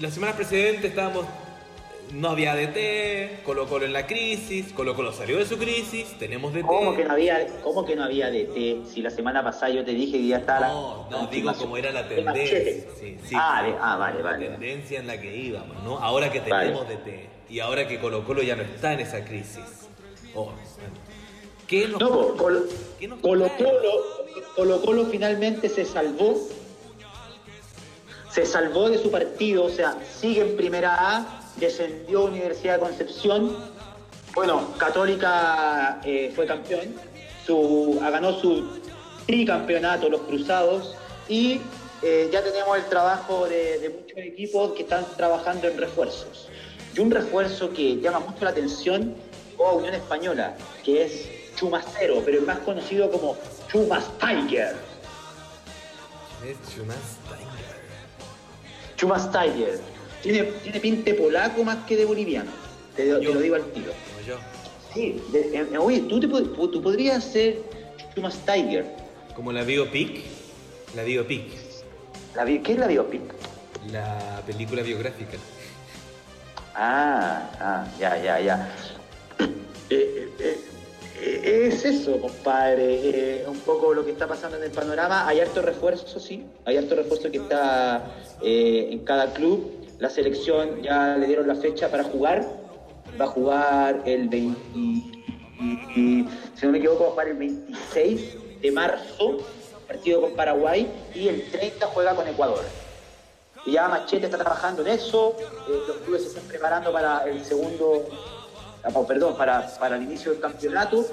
[0.00, 1.26] la semana precedente estábamos.
[2.12, 6.52] No había DT, Colo Colo en la crisis, Colo Colo salió de su crisis, tenemos
[6.52, 6.66] DT.
[6.66, 8.82] ¿Cómo que no había, cómo que no había DT?
[8.84, 11.50] Si la semana pasada yo te dije que ya estaba la- No, la no, digo
[11.54, 12.58] como era la De tendencia.
[12.58, 12.88] Machete.
[13.00, 14.46] Sí, sí, ah, de- ah, vale, La vale.
[14.48, 15.98] tendencia en la que íbamos, ¿no?
[16.00, 16.66] Ahora que Vale.
[16.66, 19.60] tenemos DT y ahora que Colo Colo ya no está en esa crisis.
[20.34, 20.94] Oh, bueno.
[21.66, 22.62] ¿Qué nos No, po, Colo,
[22.98, 23.58] ¿Qué nos Colo, trae?
[23.58, 26.48] Colo, Colo Colo finalmente se salvó.
[28.30, 32.80] Se salvó de su partido, o sea, sigue en primera A, descendió a Universidad de
[32.80, 33.54] Concepción.
[34.34, 36.94] Bueno, Católica eh, fue campeón,
[37.44, 38.80] su, ganó su
[39.26, 40.94] tricampeonato, los Cruzados,
[41.28, 41.60] y
[42.00, 46.48] eh, ya tenemos el trabajo de, de muchos equipos que están trabajando en refuerzos.
[46.94, 49.14] Y un refuerzo que llama mucho la atención
[49.56, 53.36] o Unión Española, que es Chumacero, pero es más conocido como
[53.70, 54.74] Chumas Tiger.
[56.44, 56.96] Es Chumas
[57.28, 58.96] Tiger.
[58.96, 59.80] Chumas Tiger.
[60.22, 62.50] Tiene, tiene pinte polaco más que de boliviano.
[62.96, 63.92] Te, lo digo al tiro.
[64.14, 64.36] Como yo.
[64.92, 67.62] Sí, de- eh, oye, ¿tú, te, tú podrías ser
[68.14, 68.84] Chumas Tiger.
[69.34, 70.22] Como la biopic.
[70.94, 71.44] La biopic.
[72.34, 73.22] La ¿Qué es la biopic?
[73.90, 75.38] La película biográfica.
[76.74, 78.68] Ah, ah, ya, ya, ya.
[79.90, 80.58] Eh, eh,
[81.20, 83.44] eh, es eso, compadre.
[83.46, 85.26] un poco lo que está pasando en el panorama.
[85.28, 86.46] Hay harto refuerzo, sí.
[86.64, 88.02] Hay harto refuerzo que está
[88.42, 89.70] en cada club.
[89.98, 92.46] La selección ya le dieron la fecha para jugar.
[93.20, 94.58] Va a jugar el 20.
[94.74, 99.38] y- y- si no me equivoco, va a jugar el 26 de marzo.
[99.86, 100.88] Partido con Paraguay.
[101.14, 102.64] Y el 30 juega con Ecuador.
[103.64, 107.44] Y ya Machete está trabajando en eso, eh, los clubes se están preparando para el
[107.44, 108.08] segundo,
[108.94, 111.06] oh, perdón, para, para el inicio del campeonato.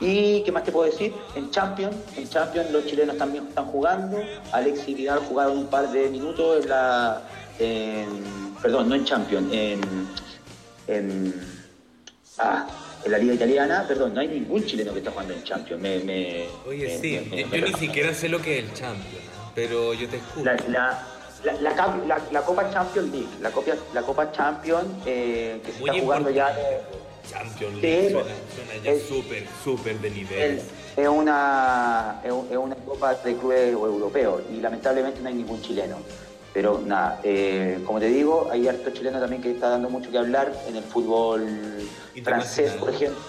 [0.00, 4.18] Y qué más te puedo decir, en Champions, en Champions los chilenos también están jugando.
[4.52, 7.22] Alex y Vidal jugaron un par de minutos en la,
[7.58, 9.80] en- perdón, no en Champions, en,
[10.86, 11.34] en,
[12.38, 12.66] ah,
[13.04, 15.82] en la liga italiana, perdón, no hay ningún chileno que está jugando en Champions.
[15.82, 19.24] Me, me- Oye, me- sí, yo, ni siquiera sé lo que es el Champions,
[19.56, 20.44] pero yo te escucho.
[20.44, 21.06] la, la,
[21.44, 21.70] la, la
[22.06, 26.02] la- la Copa Champions League, la, Copa, la Copa Champions eh, que se Muy está
[26.02, 26.98] jugando ya importante.
[27.30, 30.62] Champions Sí, League suena, suena ya es- súper, súper de nivel.
[30.96, 35.60] es, una, es, un- es una Copa de clubes europeos y lamentablemente no hay ningún
[35.62, 35.96] chileno.
[36.54, 40.18] Pero nada, eh, como te digo, hay harto chileno también que está dando mucho que
[40.18, 41.46] hablar en el fútbol
[42.24, 43.20] francés, por ejemplo.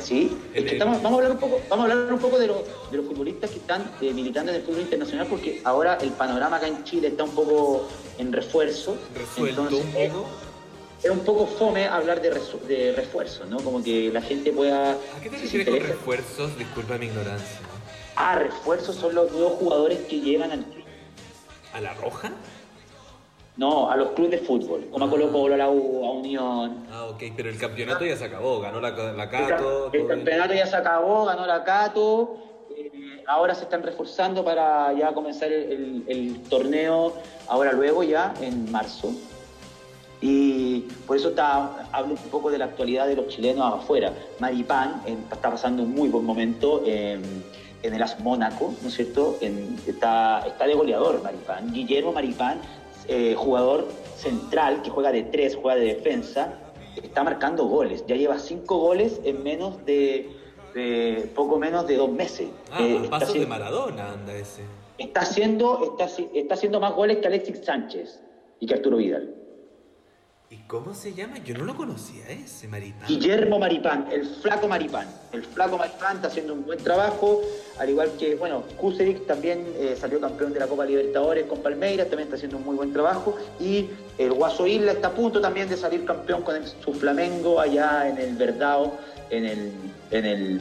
[0.00, 2.48] Sí, es que estamos, vamos a hablar un poco, vamos a hablar un poco de,
[2.48, 2.58] los,
[2.90, 6.56] de los futbolistas que están eh, militando en el fútbol internacional, porque ahora el panorama
[6.56, 8.96] acá en Chile está un poco en refuerzo.
[9.14, 10.26] Resuelto Entonces, un es- poco.
[11.02, 12.30] Es un poco fome hablar de,
[12.96, 13.58] refuerzo, ¿no?
[13.58, 14.92] Como que la gente pueda.
[14.92, 16.58] ¿A qué te refieres con refuerzos?
[16.58, 17.58] Disculpa mi ignorancia.
[18.16, 20.64] Ah, refuerzos son los nuevos jugadores que llegan al.
[21.74, 22.32] ¿A la roja?
[23.56, 26.86] No, a los clubes de fútbol, como a Colo Colo, a la U, a Unión.
[26.92, 29.88] Ah, ok, pero el campeonato ya se acabó, ganó la, la Cato.
[29.90, 30.08] ca- el bien.
[30.08, 32.36] campeonato ya se acabó, ganó la Cato.
[32.76, 37.14] eh, ahora se están reforzando para ya comenzar el, el- el torneo,
[37.48, 39.12] ahora luego ya, en marzo.
[40.20, 44.12] Y por eso está, hablo un poco de la actualidad de los chilenos afuera.
[44.38, 47.22] Maripán está pasando un muy buen momento en,
[47.82, 49.38] en el AS Mónaco, ¿no es cierto?
[49.40, 51.72] En- está, está de goleador Maripán.
[51.72, 52.60] Guillermo Maripán,
[53.08, 56.58] eh, jugador central que juega de tres, juega de defensa,
[57.02, 58.04] está marcando goles.
[58.06, 60.30] Ya lleva cinco goles en menos de,
[60.74, 62.48] de- poco menos de dos meses.
[62.70, 64.62] Ah, Eh, a pasos de Maradona anda ese.
[64.98, 68.20] está haciendo, está, está haciendo más goles que Alexis Sánchez
[68.60, 69.34] y que Arturo Vidal.
[70.48, 71.38] ¿Y cómo se llama?
[71.38, 73.08] Yo no lo conocía ese, Maripán.
[73.08, 75.08] Guillermo Maripán, el flaco Maripán.
[75.32, 77.42] El flaco Maripán está haciendo un buen trabajo,
[77.80, 82.06] al igual que, bueno, Kusevich también eh, salió campeón de la Copa Libertadores con Palmeiras,
[82.08, 83.36] también está haciendo un muy buen trabajo.
[83.58, 88.08] Y el Guaso Isla está a punto también de salir campeón con su Flamengo allá
[88.08, 88.96] en el Verdao,
[89.30, 89.72] en el,
[90.12, 90.60] en el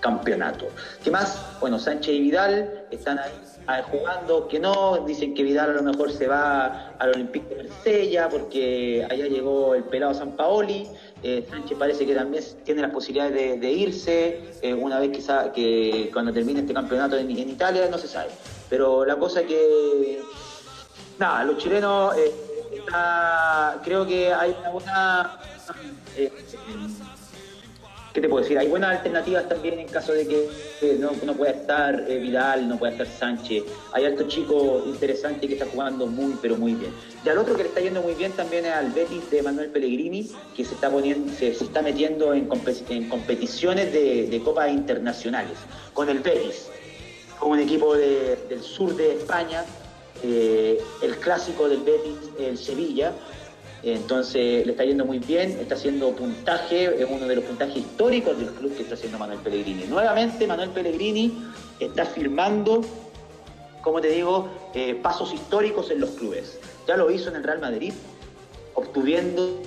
[0.00, 0.66] campeonato.
[1.04, 1.40] ¿Qué más?
[1.60, 3.53] Bueno, Sánchez y Vidal están ahí ah,
[3.90, 8.28] jugando, que no, dicen que Vidal a lo mejor se va al Olympique de Marsella
[8.28, 10.86] porque allá llegó el pelado San Paoli.
[11.22, 16.10] Eh, Sánchez parece que también tiene las posibilidades de, irse eh, una vez quizá que
[16.12, 18.30] cuando termine este campeonato en, Italia, no se sabe.
[18.68, 20.20] Pero la cosa que,
[21.18, 22.32] nada, los chilenos, eh,
[22.76, 25.38] está- creo que hay una buena...
[28.14, 28.56] ¿Qué te puedo decir?
[28.58, 30.48] Hay buenas alternativas también en caso de que
[30.82, 33.64] eh, no, no pueda estar eh, Vidal, no pueda estar Sánchez.
[33.92, 36.92] Hay alto chico interesante que está jugando muy, pero muy bien.
[37.24, 39.70] Y al otro que le está yendo muy bien también es al Betis de Manuel
[39.70, 44.70] Pellegrini, que se está poniendo, se, está metiendo en, compe- en competiciones de, de copas
[44.70, 45.58] internacionales
[45.92, 46.70] con el Betis,
[47.40, 49.64] con un equipo de- del sur de España,
[50.22, 53.12] eh, el clásico del Betis, el Sevilla.
[53.84, 58.38] Entonces le está yendo muy bien, está haciendo puntaje, es uno de los puntajes históricos
[58.38, 59.84] del club que está haciendo Manuel Pellegrini.
[59.84, 61.32] Nuevamente Manuel Pellegrini
[61.78, 62.80] está firmando,
[63.82, 66.58] como te digo, eh, pasos históricos en los clubes.
[66.88, 67.92] Ya lo hizo en el Real Madrid,
[68.72, 69.60] obtuviendo,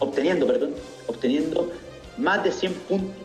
[0.00, 0.74] obteniendo, perdón,
[1.06, 1.70] obteniendo
[2.18, 3.16] más de 100 puntos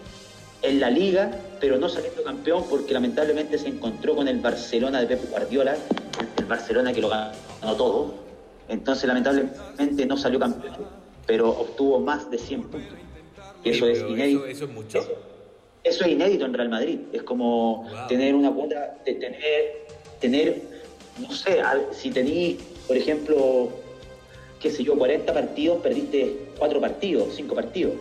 [0.62, 5.08] en la liga, pero no saliendo campeón porque lamentablemente se encontró con el Barcelona de
[5.08, 8.29] Pep Guardiola, el, el Barcelona que lo ganó todo.
[8.70, 10.86] Entonces lamentablemente no salió campeón,
[11.26, 12.98] pero obtuvo más de 100 puntos.
[13.64, 14.46] Y eso es inédito.
[14.46, 15.00] Eso, eso es mucho.
[15.84, 17.00] Eso es inédito en Real Madrid.
[17.12, 18.08] Es como Wow.
[18.08, 19.88] tener una cuota, de tener,
[20.22, 20.62] tener,
[21.20, 23.70] no sé, si tenís, por ejemplo,
[24.60, 27.94] qué sé yo, 40 partidos, perdiste 4 partidos, 5 partidos.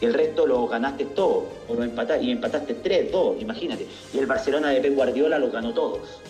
[0.00, 3.86] Y el resto lo ganaste todo, o lo empataste, y empataste 3, 2, imagínate.
[4.12, 6.20] Y el Barcelona de Pep Guardiola lo ganó todos,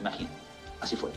[0.00, 0.36] imagínate.
[0.80, 1.10] Así fue.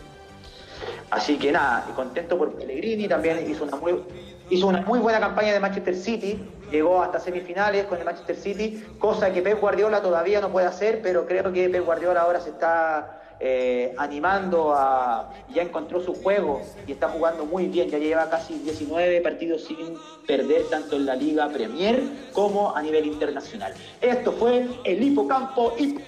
[1.10, 6.40] Así que nada, contento por Pellegrini, también hizo una muy, buena campaña de Manchester City,
[6.72, 11.02] llegó hasta semifinales con el Manchester City, cosa que Pep Guardiola todavía no puede hacer,
[11.02, 16.62] pero creo que Pep Guardiola ahora se está eh, animando a, ya encontró su juego
[16.88, 21.16] y está jugando muy bien, ya lleva casi 19 partidos sin perder tanto en la
[21.16, 22.02] Liga Premier
[22.34, 23.74] como a nivel internacional.
[24.02, 26.00] Esto fue el hipocampo y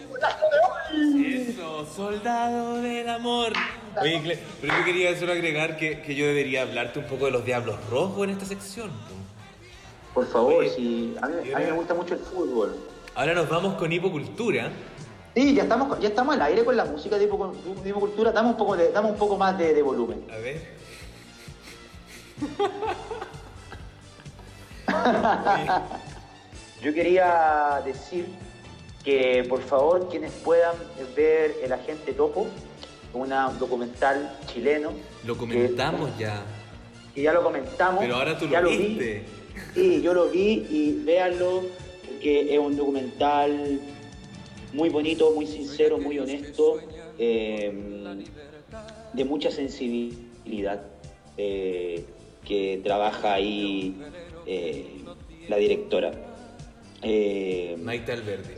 [1.24, 3.54] Eso, soldado del amor.
[4.02, 7.46] Oye, pero yo quería solo agregar que, que yo debería hablarte un poco de los
[7.46, 8.90] Diablos Rojos en esta sección.
[8.90, 9.16] po.
[10.14, 12.76] Por favor, Oye, si a mí, y a mí me gusta mucho el fútbol.
[13.16, 14.72] Ahora nos vamos con hipocultura.
[15.36, 18.32] Sí, ya estamos, ya estamos al aire con la música de Hipo- de Hipocultura.
[18.32, 20.26] Dame un poco, de, dame un poco más de, de volumen.
[20.32, 20.80] A ver.
[26.82, 28.28] Yo quería decir
[29.04, 30.76] que, por favor, quienes puedan
[31.16, 32.48] ver El Agente Topo,
[33.14, 34.92] una- un documental chileno,
[35.26, 36.44] Lo comentamos ya.
[37.16, 38.02] que ya lo comentamos.
[38.02, 38.78] Pero ahora tú ya lo vi.
[38.78, 39.24] viste.
[39.74, 41.64] Sí, yo lo vi y véanlo,
[42.08, 43.80] porque es un documental
[44.74, 46.80] muy bonito, muy sincero, muy honesto,
[47.18, 47.74] eh,
[49.14, 50.82] de mucha sensibilidad,
[51.38, 52.06] eh,
[52.46, 53.96] que trabaja ahí
[54.46, 54.86] eh,
[55.48, 56.12] la directora.
[57.02, 58.54] Eh, Maite Alberdi.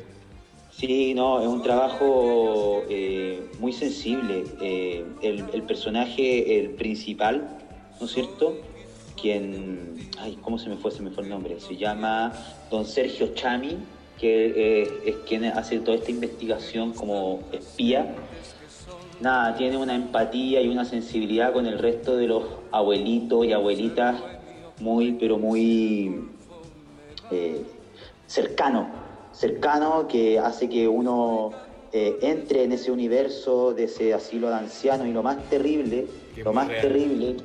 [0.82, 4.46] Sí, no, es un trabajo eh, muy sensible.
[4.62, 7.56] Eh, el, personaje, el principal,
[8.00, 8.58] ¿no es cierto?
[9.16, 10.90] Quien, ay, ¿cómo se me fue?
[10.90, 11.60] Se me fue el nombre.
[11.60, 12.34] Se llama
[12.72, 13.78] Don Sergio Chami,
[14.20, 18.16] que eh, es quien hace toda esta investigación como espía.
[19.20, 24.20] Nada, tiene una empatía y una sensibilidad con el resto de los abuelitos y abuelitas
[24.80, 26.28] muy, pero muy
[28.26, 29.11] cercano,
[29.42, 31.52] cercano que hace que uno
[31.92, 36.06] eh, entre en ese universo de ese asilo de ancianos y lo más terrible,
[36.38, 36.82] lo más real.
[36.82, 37.36] terrible,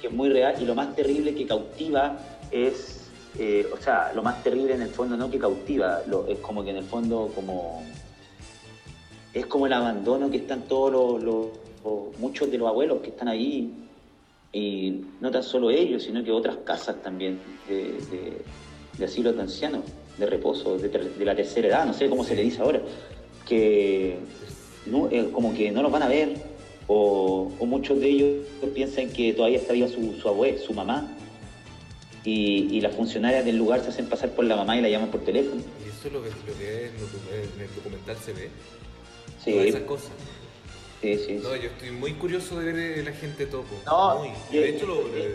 [0.00, 2.16] que es muy real y lo más terrible que cautiva
[2.52, 6.38] es, eh, o sea, lo más terrible en el fondo no que cautiva, lo- es
[6.38, 7.82] como que en el fondo como
[9.34, 11.48] es como el abandono que están todos los, los-
[11.84, 13.74] los- muchos de los abuelos que están ahí
[14.52, 18.44] y no tan solo ellos, sino que otras casas también de, de,
[18.96, 19.82] de asilo de ancianos,
[20.18, 22.80] de reposo, de, ter- de la tercera edad, no sé cómo se le dice ahora,
[23.46, 24.16] que
[24.86, 26.34] no, eh, como que no los van a ver,
[26.86, 28.28] o, o muchos de ellos
[28.74, 31.08] piensan que todavía está viva su, su abuela, su mamá,
[32.24, 35.10] y, y las funcionarias del lugar se hacen pasar por la mamá y la llaman
[35.10, 35.60] por teléfono.
[35.84, 36.90] Y eso es lo que, lo que es
[37.54, 38.48] en el documental se ve.
[39.44, 40.10] Sí, Todas esas cosas.
[41.02, 41.32] sí, sí.
[41.42, 43.74] No, yo estoy muy curioso de ver el agente topo.
[43.84, 44.28] No, Muy.
[44.50, 45.34] y- De hecho, lo, eh,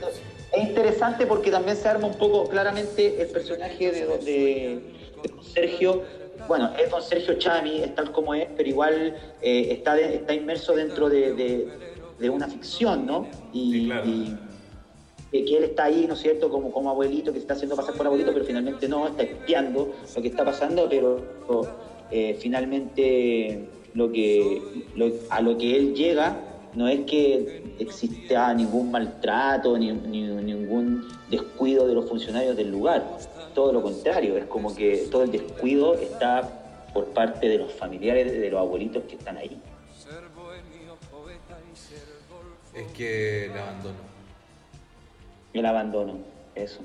[0.52, 4.82] es interesante porque también se arma un poco claramente el personaje de, de-
[5.22, 6.02] de Sergio.
[6.48, 10.34] Bueno, es don Sergio Chami, es tal como es, pero igual eh, está, de- está
[10.34, 11.68] inmerso dentro de, de-
[12.18, 13.28] de una ficción, ¿no?
[13.52, 14.08] Y, Sí, claro.
[14.08, 14.36] y-
[15.32, 17.76] y que él está ahí, ¿no es cierto?, como, como abuelito, que se está haciendo
[17.76, 21.22] pasar por abuelito, pero finalmente no, está espiando lo que está pasando, pero
[22.10, 23.60] eh, finalmente
[23.94, 24.60] lo que,
[24.96, 26.36] lo- a lo que él llega
[26.80, 33.18] no es que exista ningún maltrato ni, ni ningún descuido de los funcionarios del lugar,
[33.54, 38.32] todo lo contrario, es como que todo el descuido está por parte de los familiares
[38.32, 39.62] de los abuelitos que están ahí.
[42.74, 43.98] es que el abandono.
[45.52, 46.18] El abandono,
[46.56, 46.80] eso.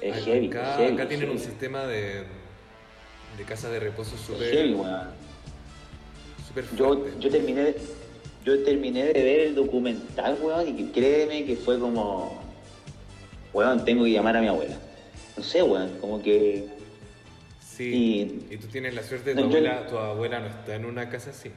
[0.00, 2.24] Es heavy, acá, heavy, acá tienen un sistema de,
[3.38, 5.10] de casa de reposo Es súper heavy, weón.
[6.48, 7.76] súper Yo, yo terminé
[8.44, 12.38] yo terminé de ver el documental, weón, y créeme que fue como,
[13.52, 14.74] weón, tengo que llamar a mi abuela.
[15.36, 16.66] No sé, weón, como que,
[17.60, 17.84] Sí,
[18.50, 20.84] y- y tú tienes la suerte de No, tu yo- tu abuela no está en
[20.84, 21.50] una casa así.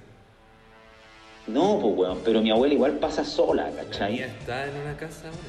[1.48, 4.14] no, pues, weón, pero mi abuela igual pasa sola, La ¿cachai?
[4.14, 5.40] mía está en una casa ahora.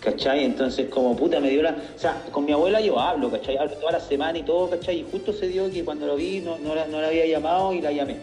[0.00, 0.44] ¿Cachai?
[0.44, 1.70] Entonces, como puta, me dio la.
[1.96, 3.56] O sea, con mi abuela yo hablo, ¿cachai?
[3.56, 5.00] Hablo toda la semana y todo, ¿cachai?
[5.00, 7.72] Y justo se dio que cuando lo vi no, no, la, no la había llamado
[7.72, 8.18] y la llamé.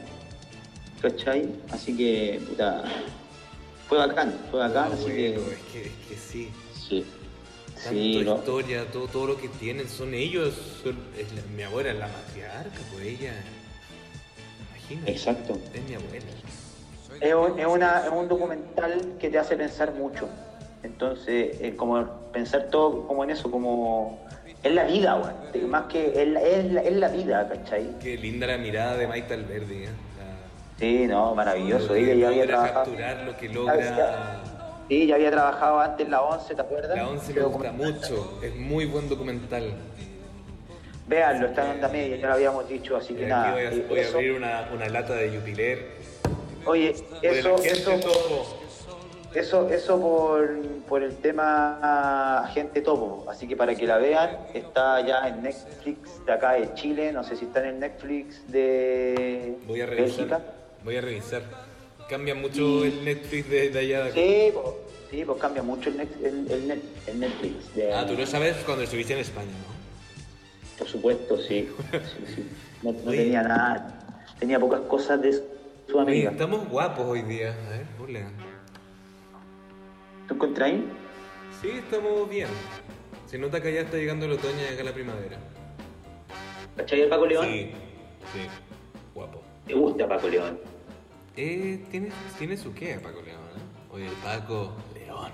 [1.03, 1.49] ¿Cachai?
[1.71, 2.83] Así que, puta.
[3.87, 5.35] Fue bacán, fue bacán, Ah, así bueno, que.
[5.35, 6.49] es que, es que sí.
[6.73, 7.05] Sí.
[7.75, 8.35] Sí, no.
[8.37, 10.53] historia, todo, todo lo que tienen son ellos.
[10.83, 13.33] son- es la- mi abuela es la matriarca, pues ella.
[14.69, 15.11] Imagínate.
[15.11, 15.57] Exacto.
[15.73, 16.25] Es mi abuela.
[17.19, 20.29] Es un, es una- es un documental que te hace pensar mucho.
[20.81, 24.25] Entonces, eh, como pensar todo como en eso, como
[24.63, 25.51] es la vida, weón.
[25.51, 27.99] De- Más que es la, es la- es la vida, ¿cachai?
[28.01, 29.83] Qué linda la mirada de Maite Alberdi.
[29.83, 29.89] ¿eh?
[30.79, 31.95] Sí, no, maravilloso.
[31.95, 32.91] Ella ya había trabajado.
[33.25, 34.41] lo que logra.
[34.89, 36.97] Sí, ya había trabajado antes en la 11, ¿te acuerdas?
[36.97, 38.39] La 11 me gusta mucho.
[38.43, 39.73] Es muy buen documental.
[41.07, 43.51] Véanlo, está en onda media, ya lo habíamos dicho, así que nada.
[43.53, 45.85] voy a, voy a abrir una, una lata de Jupiler.
[46.65, 48.59] Oye, eso, agente eso, Topo.
[49.35, 53.25] eso, eso por, por el tema Agente Topo.
[53.29, 57.23] Así que para que la vean, está ya en Netflix de acá de Chile, no
[57.23, 60.39] sé si está en el Netflix de Voy a Bélgica.
[60.83, 61.43] Voy a revisar.
[62.09, 64.13] Cambia mucho el Netflix de, de allá de acá.
[64.15, 64.75] Sí, pues,
[65.09, 67.75] sí, pues cambia mucho el, Net- el, el Net- el Netflix.
[67.75, 69.73] De, Ah, tú lo sabes cuando estuviste en España, ¿no?
[70.77, 71.69] Por supuesto, sí.
[71.91, 72.49] sí, sí.
[72.81, 73.17] No, no Oye.
[73.23, 73.99] tenía nada,
[74.39, 75.41] tenía pocas cosas de Oye,
[75.87, 76.31] Sudamérica.
[76.31, 77.55] estamos guapos hoy día.
[77.65, 78.29] A ver, hola.
[80.27, 80.71] ¿Tú encontrás?
[81.61, 82.47] Sí, estamos bien.
[83.27, 85.37] Se nota que allá está llegando el otoño y acá la primavera.
[86.75, 87.45] ¿Cachai el Paco León?
[87.45, 87.71] Sí,
[88.33, 88.47] sí.
[89.13, 89.41] Guapo.
[89.67, 90.59] ¿Te gusta Paco León?
[91.35, 93.41] Eh, tiene, tiene su qué, Paco León.
[93.55, 93.91] ¿eh?
[93.91, 94.71] Oye, el Paco.
[94.93, 95.31] León.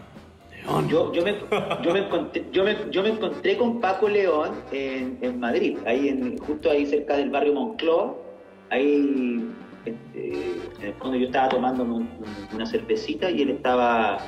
[0.52, 0.88] León.
[0.90, 1.36] Yo, yo, me,
[1.84, 6.10] yo, me encontré, yo, me, yo me encontré con Paco León en, en Madrid, ahí
[6.10, 8.16] en, justo ahí cerca del barrio Moncloa.
[8.70, 9.50] Ahí,
[9.86, 10.34] este,
[10.80, 12.10] en el fondo yo estaba tomando un- un-
[12.54, 14.20] una cervecita y él estaba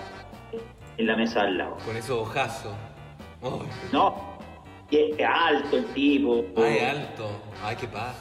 [0.97, 1.78] en la mesa al lado.
[1.86, 2.74] Con esos ojazos.
[3.91, 4.15] No,
[4.89, 6.43] y es es alto el tipo.
[6.57, 7.30] ay, alto.
[7.63, 8.13] Ay, qué paja.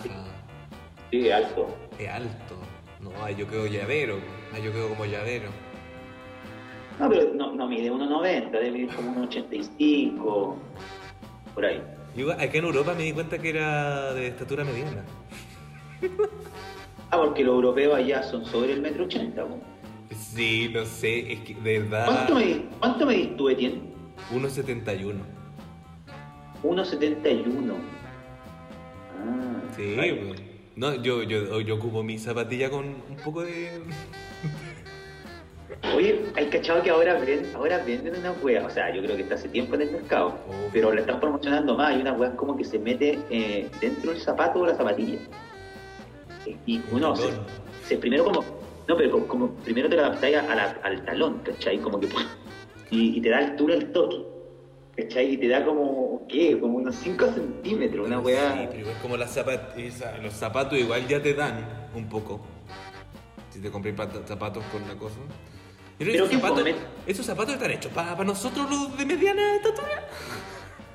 [1.11, 1.67] Sí, es alto.
[1.99, 2.57] Es alto.
[3.03, 4.19] No, ay, yo quedo llavero.
[4.53, 5.49] Ay, yo quedo como llavero.
[6.99, 10.55] No, pero no, no mide 1,90, debe medir como 1,85.
[11.55, 11.83] Por ahí.
[12.15, 15.05] Yo acá en Europa me di cuenta que era de estatura mediana.
[17.11, 19.45] Ah, porque los europeos allá son sobre el metro 80.
[19.45, 19.59] po.
[20.15, 22.07] Sí, no sé, es que de verdad.
[22.07, 23.81] ¿Cuánto medís cuánto medís tú, Etienne?
[24.33, 25.15] 1.71.
[26.63, 27.75] 1,71.
[29.19, 30.50] Ah, Sí, pues.
[30.81, 33.83] No, yo, yo, yo ocupo mi zapatilla con un poco de.
[35.95, 39.23] Oye, hay cachado que ahora, venden- ahora venden una wea, o sea, yo creo que
[39.25, 40.71] está hace tiempo en el mercado, Oh.
[40.73, 41.91] pero la están promocionando más.
[41.95, 45.19] Hay una wea como que se mete eh, dentro del zapato o la zapatilla.
[46.65, 47.15] Y uno
[47.85, 48.43] se, primero como,
[48.89, 51.77] no, pero como, como primero te la adaptáis a la- al talón, ¿cachai?
[51.79, 52.09] Como que,
[52.91, 54.25] y, y te da altura el toque,
[54.97, 55.35] ¿cachai?
[55.35, 56.59] Y te da como, ¿qué?
[56.59, 58.67] Como unos 5 centímetros, una Sí, wea.
[58.71, 62.41] pero igual como las zapat esa- los zapatos igual ya te dan un poco.
[63.51, 65.17] Si te compré pat- zapatos con una cosa.
[65.99, 66.69] Pero, Pero esos, qué zapatos,
[67.07, 70.09] esos zapatos están hechos para nosotros los de mediana estatura.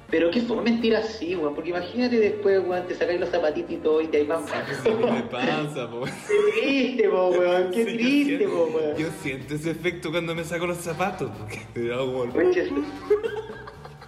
[0.09, 3.77] Pero qué fue mentira así, weón, porque imagínate después, weón, te sacáis los zapatitos y
[3.77, 4.43] todo y te ahí van.
[4.85, 6.05] Me pasa, po.
[6.05, 8.95] Qué triste, po, weón, qué Sí, triste, siento- po, weón.
[8.97, 12.19] Yo siento ese efecto cuando me saco los zapatos, porque te da como...
[12.19, 12.71] Oye,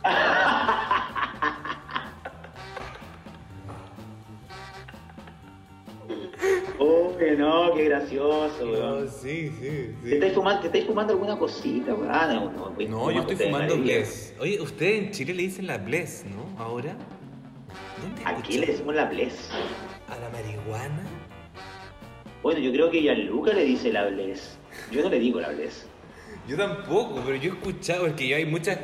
[6.80, 9.10] Oh, que no, qué gracioso, No, weón.
[9.10, 10.14] sí, sí, ¿Te sí.
[10.14, 12.10] estáis fumando, ¿Te estáis fumando alguna cosita, weón?
[12.12, 13.78] Ah, no, no, güey, No, yo estoy fumando.
[13.78, 14.36] Bless.
[14.40, 16.64] Oye, ustedes en Chile le dicen la Bless, ¿no?
[16.64, 16.96] Ahora.
[18.02, 19.50] ¿Dónde Aquí le decimos la Bless.
[20.08, 21.02] ¿A la marihuana?
[22.44, 24.58] Bueno, yo creo que Gianluca le dice la Bless.
[24.92, 25.88] Yo no le digo la Bless.
[26.48, 28.78] Yo tampoco, pero yo he escuchado, porque yo hay muchas.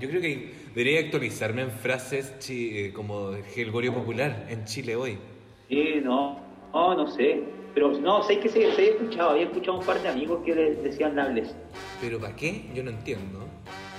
[0.00, 4.96] Yo creo que debería actualizarme en frases chi- eh, como el gorio popular en Chile
[4.96, 5.18] hoy.
[5.68, 6.40] Sí, no,
[6.72, 7.42] no, no sé.
[7.72, 10.54] Pero no, sé que se, se había escuchado, había escuchado un par de amigos que
[10.54, 11.54] le decían la Bless.
[12.00, 12.64] ¿Pero para qué?
[12.74, 13.46] Yo no entiendo.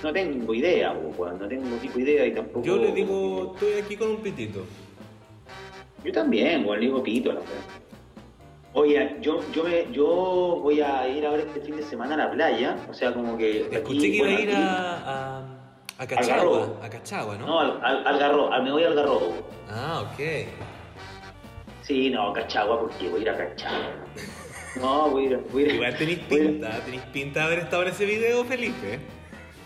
[0.02, 2.66] No tengo idea, weón, no tengo tipo idea y tampoco.
[2.66, 4.64] Yo le digo, estoy aquí con un pitito.
[6.04, 7.48] Yo también, weón, le digo pito a la weá.
[8.74, 12.30] Oye, yo, yo, me, yo voy a ir ahora este fin de semana a la
[12.30, 13.66] playa, o sea, como que.
[13.66, 15.51] aquí, Escuché que iba a ir a,
[16.02, 16.06] a.
[16.06, 16.80] Cachagua.
[16.82, 17.46] A Cachagua, ¿no?
[17.46, 19.34] No, al, al, al garro, al- me voy al garrobo.
[19.70, 20.20] Ah, ok.
[21.82, 23.94] Sí, no, Cachagua, porque voy a ir a Cachagua.
[24.80, 27.82] No, voy a ir, voy a ir- Igual tenéis pinta, tenéis pinta de haber estado
[27.82, 28.98] en ese video, Felipe.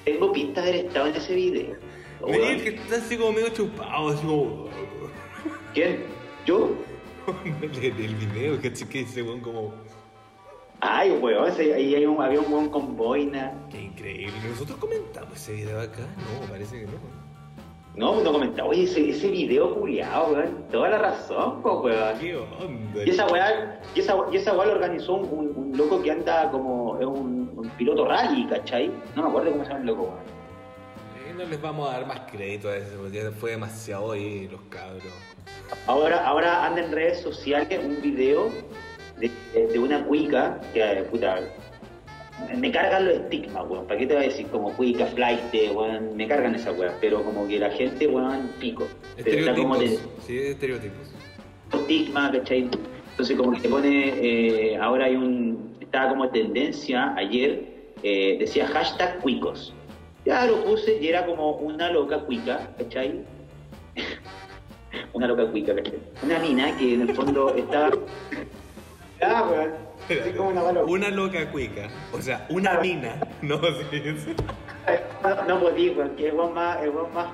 [0.04, 1.76] Tengo pinta de haber estado en ese video.
[2.20, 2.60] Weón.
[2.60, 4.68] que está así como medio chupado, así como.
[5.74, 6.04] ¿Quién?
[6.46, 6.70] ¿Yo?
[7.62, 8.60] el, el video.
[8.60, 8.72] Que
[9.22, 9.74] weón, como.
[10.80, 13.52] Ay, weón, ese- ahí hay un, había un buen con boina.
[13.70, 14.32] Qué increíble.
[14.48, 16.02] ¿Nosotros comentamos ese video acá?
[16.16, 17.26] No, parece que no.
[17.96, 20.64] No, no comentaba, oye, ese, ese video culiado, weón.
[20.70, 22.18] Toda la razón, po, weón.
[22.18, 23.04] ¿Qué onda?
[23.06, 26.98] Y esa weá, y esa, y esa weá lo organizó un, loco que anda como,
[27.00, 28.90] es un, un piloto rally, ¿cachai?
[29.14, 30.36] No me acuerdo cómo se llama el loco, weón.
[31.26, 34.60] Eh, no les vamos a dar más crédito a eso, porque fue demasiado ahí los
[34.68, 35.02] cabros.
[35.86, 38.50] Ahora, ahora anda en redes sociales un video
[39.18, 39.30] de,
[39.66, 41.40] de una cuica que, puta,
[42.56, 43.86] me cargan los estigmas, weón.
[43.86, 44.46] ¿Para qué te voy a decir?
[44.48, 45.40] Como cuica, flight,
[45.74, 46.94] weón, me cargan esa weá.
[47.00, 48.86] Pero como que la gente, weón, pico.
[49.16, 50.24] Pero está como de Estereotipos.
[50.26, 51.14] Sí, estereotipos.
[51.72, 52.68] estigma, ¿cachai?
[53.10, 57.64] Entonces como que te pone, eh, ahora hay un, estaba como tendencia ayer,
[58.02, 59.72] eh, decía hashtag cuicos.
[60.26, 63.24] Ya lo puse y era como una loca cuica, ¿cachai?
[65.14, 65.98] una loca cuica, ¿cachai?
[66.22, 67.90] Una mina que en el fondo estaba...
[69.22, 69.72] Ah, weón.
[70.22, 71.88] Así como una mala- Una loca cuica.
[72.12, 73.16] O sea, una mina.
[73.42, 73.58] No,
[73.90, 74.34] sí, sí.
[75.22, 77.26] No, no podía, weón, que es más, el más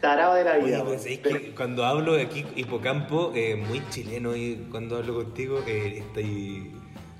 [0.00, 0.82] tarado de la vida.
[0.82, 4.96] Oye, pues es Pero- que cuando hablo de aquí, hipocampo, eh, muy chileno, y cuando
[4.98, 6.70] hablo contigo, eh, estáis-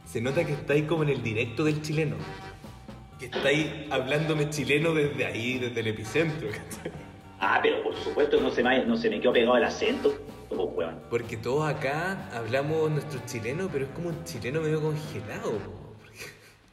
[0.05, 2.17] se nota que estáis como en el directo del chileno.
[3.19, 6.49] Que estáis hablándome chileno desde ahí, desde el epicentro.
[7.41, 10.15] Ah, pero por supuesto no se me, no se me quedó pegado el acento,
[10.73, 11.01] weón.
[11.11, 15.53] Porque todos acá hablamos nuestro chileno, pero es como un chileno medio congelado.
[15.53, 15.83] po.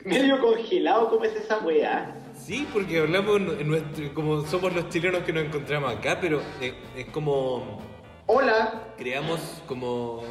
[0.05, 2.15] Medio congelado, ¿cómo es esa weá?
[2.33, 7.05] Sí, porque hablamos en nuestro, como somos los chilenos que nos encontramos acá, pero es
[7.07, 7.79] como
[8.25, 8.93] Hola.
[8.97, 10.23] creamos como...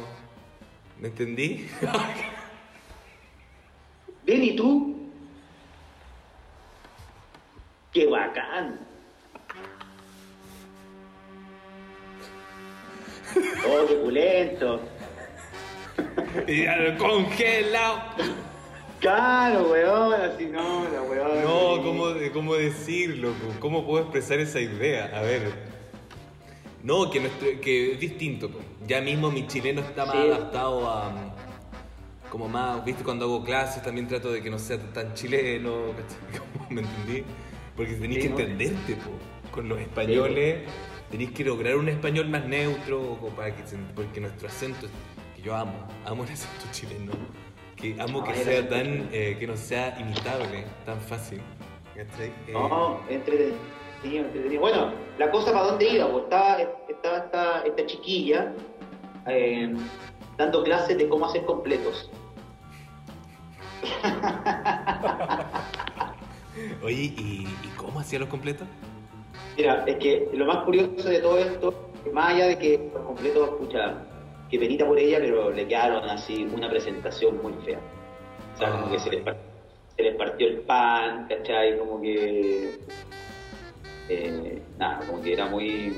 [0.99, 1.69] ¿Me entendí?
[4.25, 4.95] Ven, ¿y tú?
[7.93, 8.79] ¡Qué bacán!
[13.67, 14.81] ¡Oh, qué pulento!
[16.47, 18.01] Y ya lo congelado.
[18.99, 21.43] Claro, weón, así no, la weón.
[21.43, 23.31] No, ¿cómo, cómo decirlo?
[23.59, 25.11] ¿Cómo puedo expresar esa idea?
[25.15, 25.41] A ver.
[26.83, 28.49] No, que, nuestro- que es distinto.
[28.87, 30.21] Ya mismo mi chileno está más Sí.
[30.21, 31.11] adaptado a.
[32.29, 35.71] Como más, viste, cuando hago clases también trato de que no sea tan chileno.
[36.57, 37.23] Como, ¿Me entendí?
[37.75, 38.39] Porque tenéis Sí, que ¿no?
[38.39, 39.09] entenderte po.
[39.51, 40.57] con los españoles.
[41.09, 43.63] Tenéis que lograr un español más neutro, como para que
[43.95, 44.87] porque nuestro acento,
[45.35, 45.73] que yo amo,
[46.05, 47.11] amo el acento chileno,
[47.75, 51.41] que amo que Ay, sea tan, eh, que no sea imitable, tan fácil.
[51.95, 52.07] Eh,
[52.53, 53.57] No, entretenido,
[54.03, 54.61] entretenido.
[54.61, 56.57] Bueno, la cosa para dónde iba, pues estaba,
[56.87, 58.53] estaba esta, esta chiquilla
[59.25, 59.73] eh,
[60.37, 62.11] dando clases de cómo hacer completos.
[66.83, 68.67] Oye, ¿y, y cómo hacía los completos?
[69.59, 71.73] Mira, es que lo más curioso de todo esto,
[72.13, 73.93] más allá de que los completos, escucha,
[74.49, 77.77] que penita por ella, pero le quedaron así una presentación muy fea.
[78.55, 79.35] O sea, como que se les, par-
[79.97, 81.77] se les partió el pan, ¿cachai?
[81.77, 82.79] Como que.
[84.07, 85.93] eh, nada, como que era muy.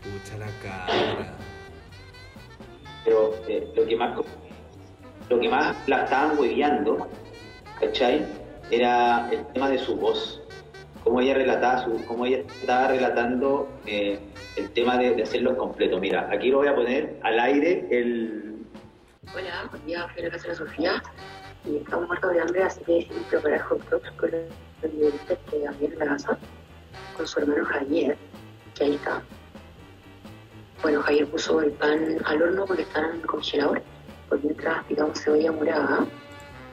[0.00, 1.34] Pucha la cara.
[3.04, 4.20] Pero eh, lo que más
[5.28, 7.08] lo que más la estaban hueveando,
[7.80, 8.24] ¿cachai?
[8.70, 10.40] Era el tema de su voz.
[11.04, 14.18] Cómo ella relataba su, cómo ella estaba relatando eh,
[14.56, 16.00] el tema de, de hacerlos completos.
[16.00, 18.56] Mira, aquí lo voy a poner al aire el.
[19.34, 21.02] Hola, hoy día a la casa de Sofía
[21.66, 25.66] y estamos muertos de hambre, así que decidí preparar hot dogs con los ingredientes que
[25.66, 26.38] había en la casa,
[27.16, 28.16] con su hermano Javier,
[28.74, 29.22] que ahí está.
[30.82, 33.82] Bueno, Javier puso el pan al horno porque estaba en el congelador,
[34.28, 36.06] por mientras picamos cebolla morada,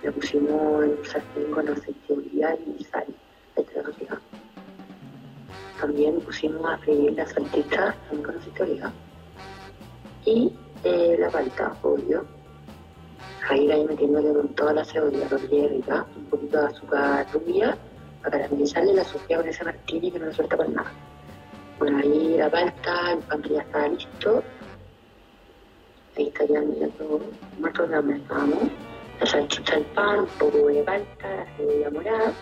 [0.03, 3.05] la pusimos en sartén con aceite de oliva y sal,
[5.79, 8.91] También pusimos a freír las salchichas también con aceite de oliva.
[10.25, 10.53] Y
[10.83, 12.23] eh, la palta, obvio.
[13.41, 17.77] Jair ahí metiéndole con toda la cebolla, rica, un poquito de azúcar rubia,
[18.21, 20.91] para caramelizarle la sofía con ese martini que no le suelta por nada.
[21.79, 24.43] Bueno, ahí la palta, el pan que ya estaba listo.
[26.15, 26.61] Ahí está ya
[26.99, 27.21] todo
[27.59, 28.21] muerto de hambre.
[29.19, 32.33] La salchicha del pan, un poco de palta, la cebolla morada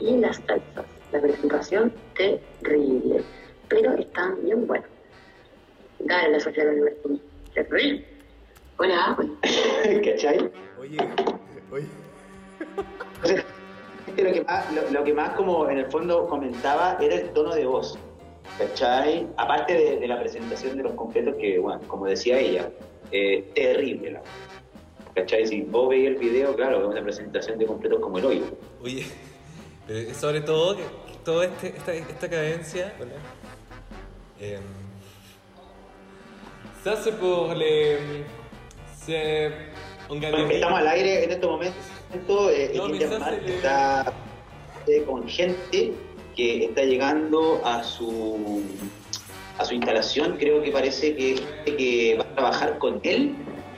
[0.00, 0.84] y las salsas.
[1.12, 3.22] La presentación terrible,
[3.68, 4.88] pero están bien buenas.
[6.00, 7.22] Dale la Sofía martini.
[7.54, 8.04] Terrible.
[8.78, 9.30] Hola, pues,
[10.04, 10.50] ¿cachai?
[10.78, 10.98] Oye,
[11.72, 11.86] oye.
[13.22, 13.44] Entonces,
[14.16, 17.54] lo que, más, lo, lo que más como en el fondo comentaba era el tono
[17.54, 17.98] de voz,
[18.58, 19.26] ¿cachai?
[19.36, 22.70] Aparte de, de la presentación de los completos que, bueno, como decía ella,
[23.12, 24.22] eh, terrible la
[25.14, 25.46] ¿cachai?
[25.46, 28.44] Si vos veis el video, claro, es una presentación de completos como el hoyo.
[28.82, 29.06] Oye,
[29.86, 30.82] pero sobre todo, que
[31.24, 32.92] toda este, esta, esta cadencia
[34.40, 34.58] eh,
[36.82, 37.98] se hace por le,
[39.04, 39.50] se
[40.08, 41.84] organiza- Estamos al aire en estos momentos,
[42.50, 44.12] eh, No, el le- está
[44.86, 45.92] eh, con gente
[46.36, 48.62] que está llegando a su
[49.58, 53.34] a su instalación, creo que parece que gente que va a trabajar con él.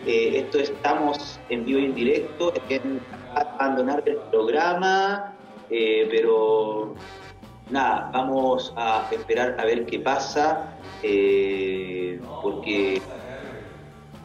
[0.06, 3.00] Eh, esto estamos en vivo y en directo, en
[3.34, 5.36] abandonar el programa,
[5.70, 6.94] eh, pero
[7.70, 13.02] nada, vamos a esperar a ver qué pasa, eh, porque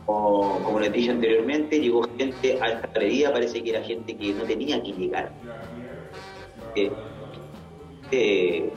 [0.06, 4.44] como, les dije anteriormente, llegó gente a esta galería, parece que era gente que no
[4.46, 5.34] tenía que llegar.
[6.76, 6.92] Eh,
[8.12, 8.74] eh.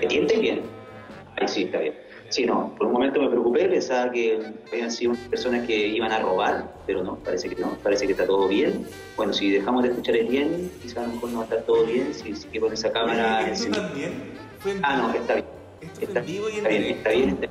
[0.00, 0.62] ¿Te sientes bien?
[1.36, 1.94] Ahí sí, está bien.
[2.30, 6.20] Sí, no, por un momento me preocupé, pensaba que habían sido personas que iban a
[6.20, 8.86] robar, pero no, parece que no, parece que está todo bien.
[9.16, 11.64] Bueno, si dejamos de escuchar el bien, quizás a lo mejor no va a estar
[11.64, 13.80] todo bien, si, si con esa cámara ¿esto
[14.82, 15.46] Ah, no, está bien.
[15.80, 17.50] Esto Está, en vivo y en está bien, está bien, está bien.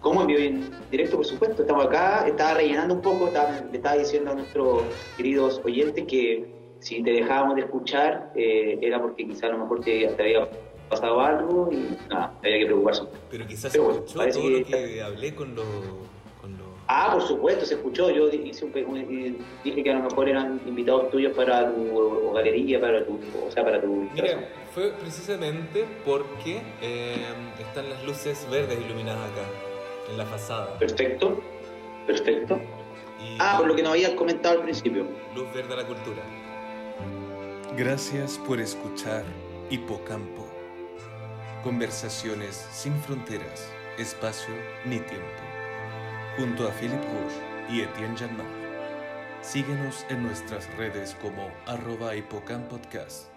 [0.00, 1.16] ¿Cómo en vivo y en directo?
[1.16, 4.84] Por supuesto, estamos acá, estaba rellenando un poco, estaba- le estaba diciendo a nuestros
[5.16, 6.44] queridos oyentes que
[6.80, 10.46] si te dejábamos de escuchar eh, era porque quizá a lo mejor te, te había
[10.88, 13.00] pasado algo y nada, había que preocuparse.
[13.02, 13.18] un poco.
[13.30, 15.66] Pero quizás Pero se bueno, escuchó parece todo que- lo que hablé con los...
[16.40, 16.66] Con los...
[16.88, 19.34] Ah, por supuesto, se escuchó, yo hice un eh,
[19.64, 23.64] dije que a lo mejor eran invitados tuyos para tu galería, para tu, o sea,
[23.64, 27.16] para tu Mira, fue precisamente porque eh,
[27.58, 29.42] están las luces verdes iluminadas acá,
[30.10, 30.78] en la fazada.
[30.78, 31.40] Perfecto,
[32.06, 32.60] perfecto.
[33.20, 35.06] Y Ah, por lo que nos habías comentado al principio.
[35.34, 36.22] luz verde a la cultura.
[37.76, 39.24] Gracias por escuchar
[39.70, 40.45] Hipocampo.
[41.66, 44.54] Conversaciones sin fronteras, espacio
[44.84, 45.42] ni tiempo.
[46.38, 48.46] Junto a Philip Rouge y Etienne Janmar.
[49.42, 53.30] Síguenos en nuestras redes como arroba hipocampodcast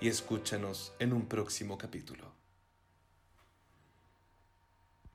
[0.00, 2.33] y escúchanos en un próximo capítulo.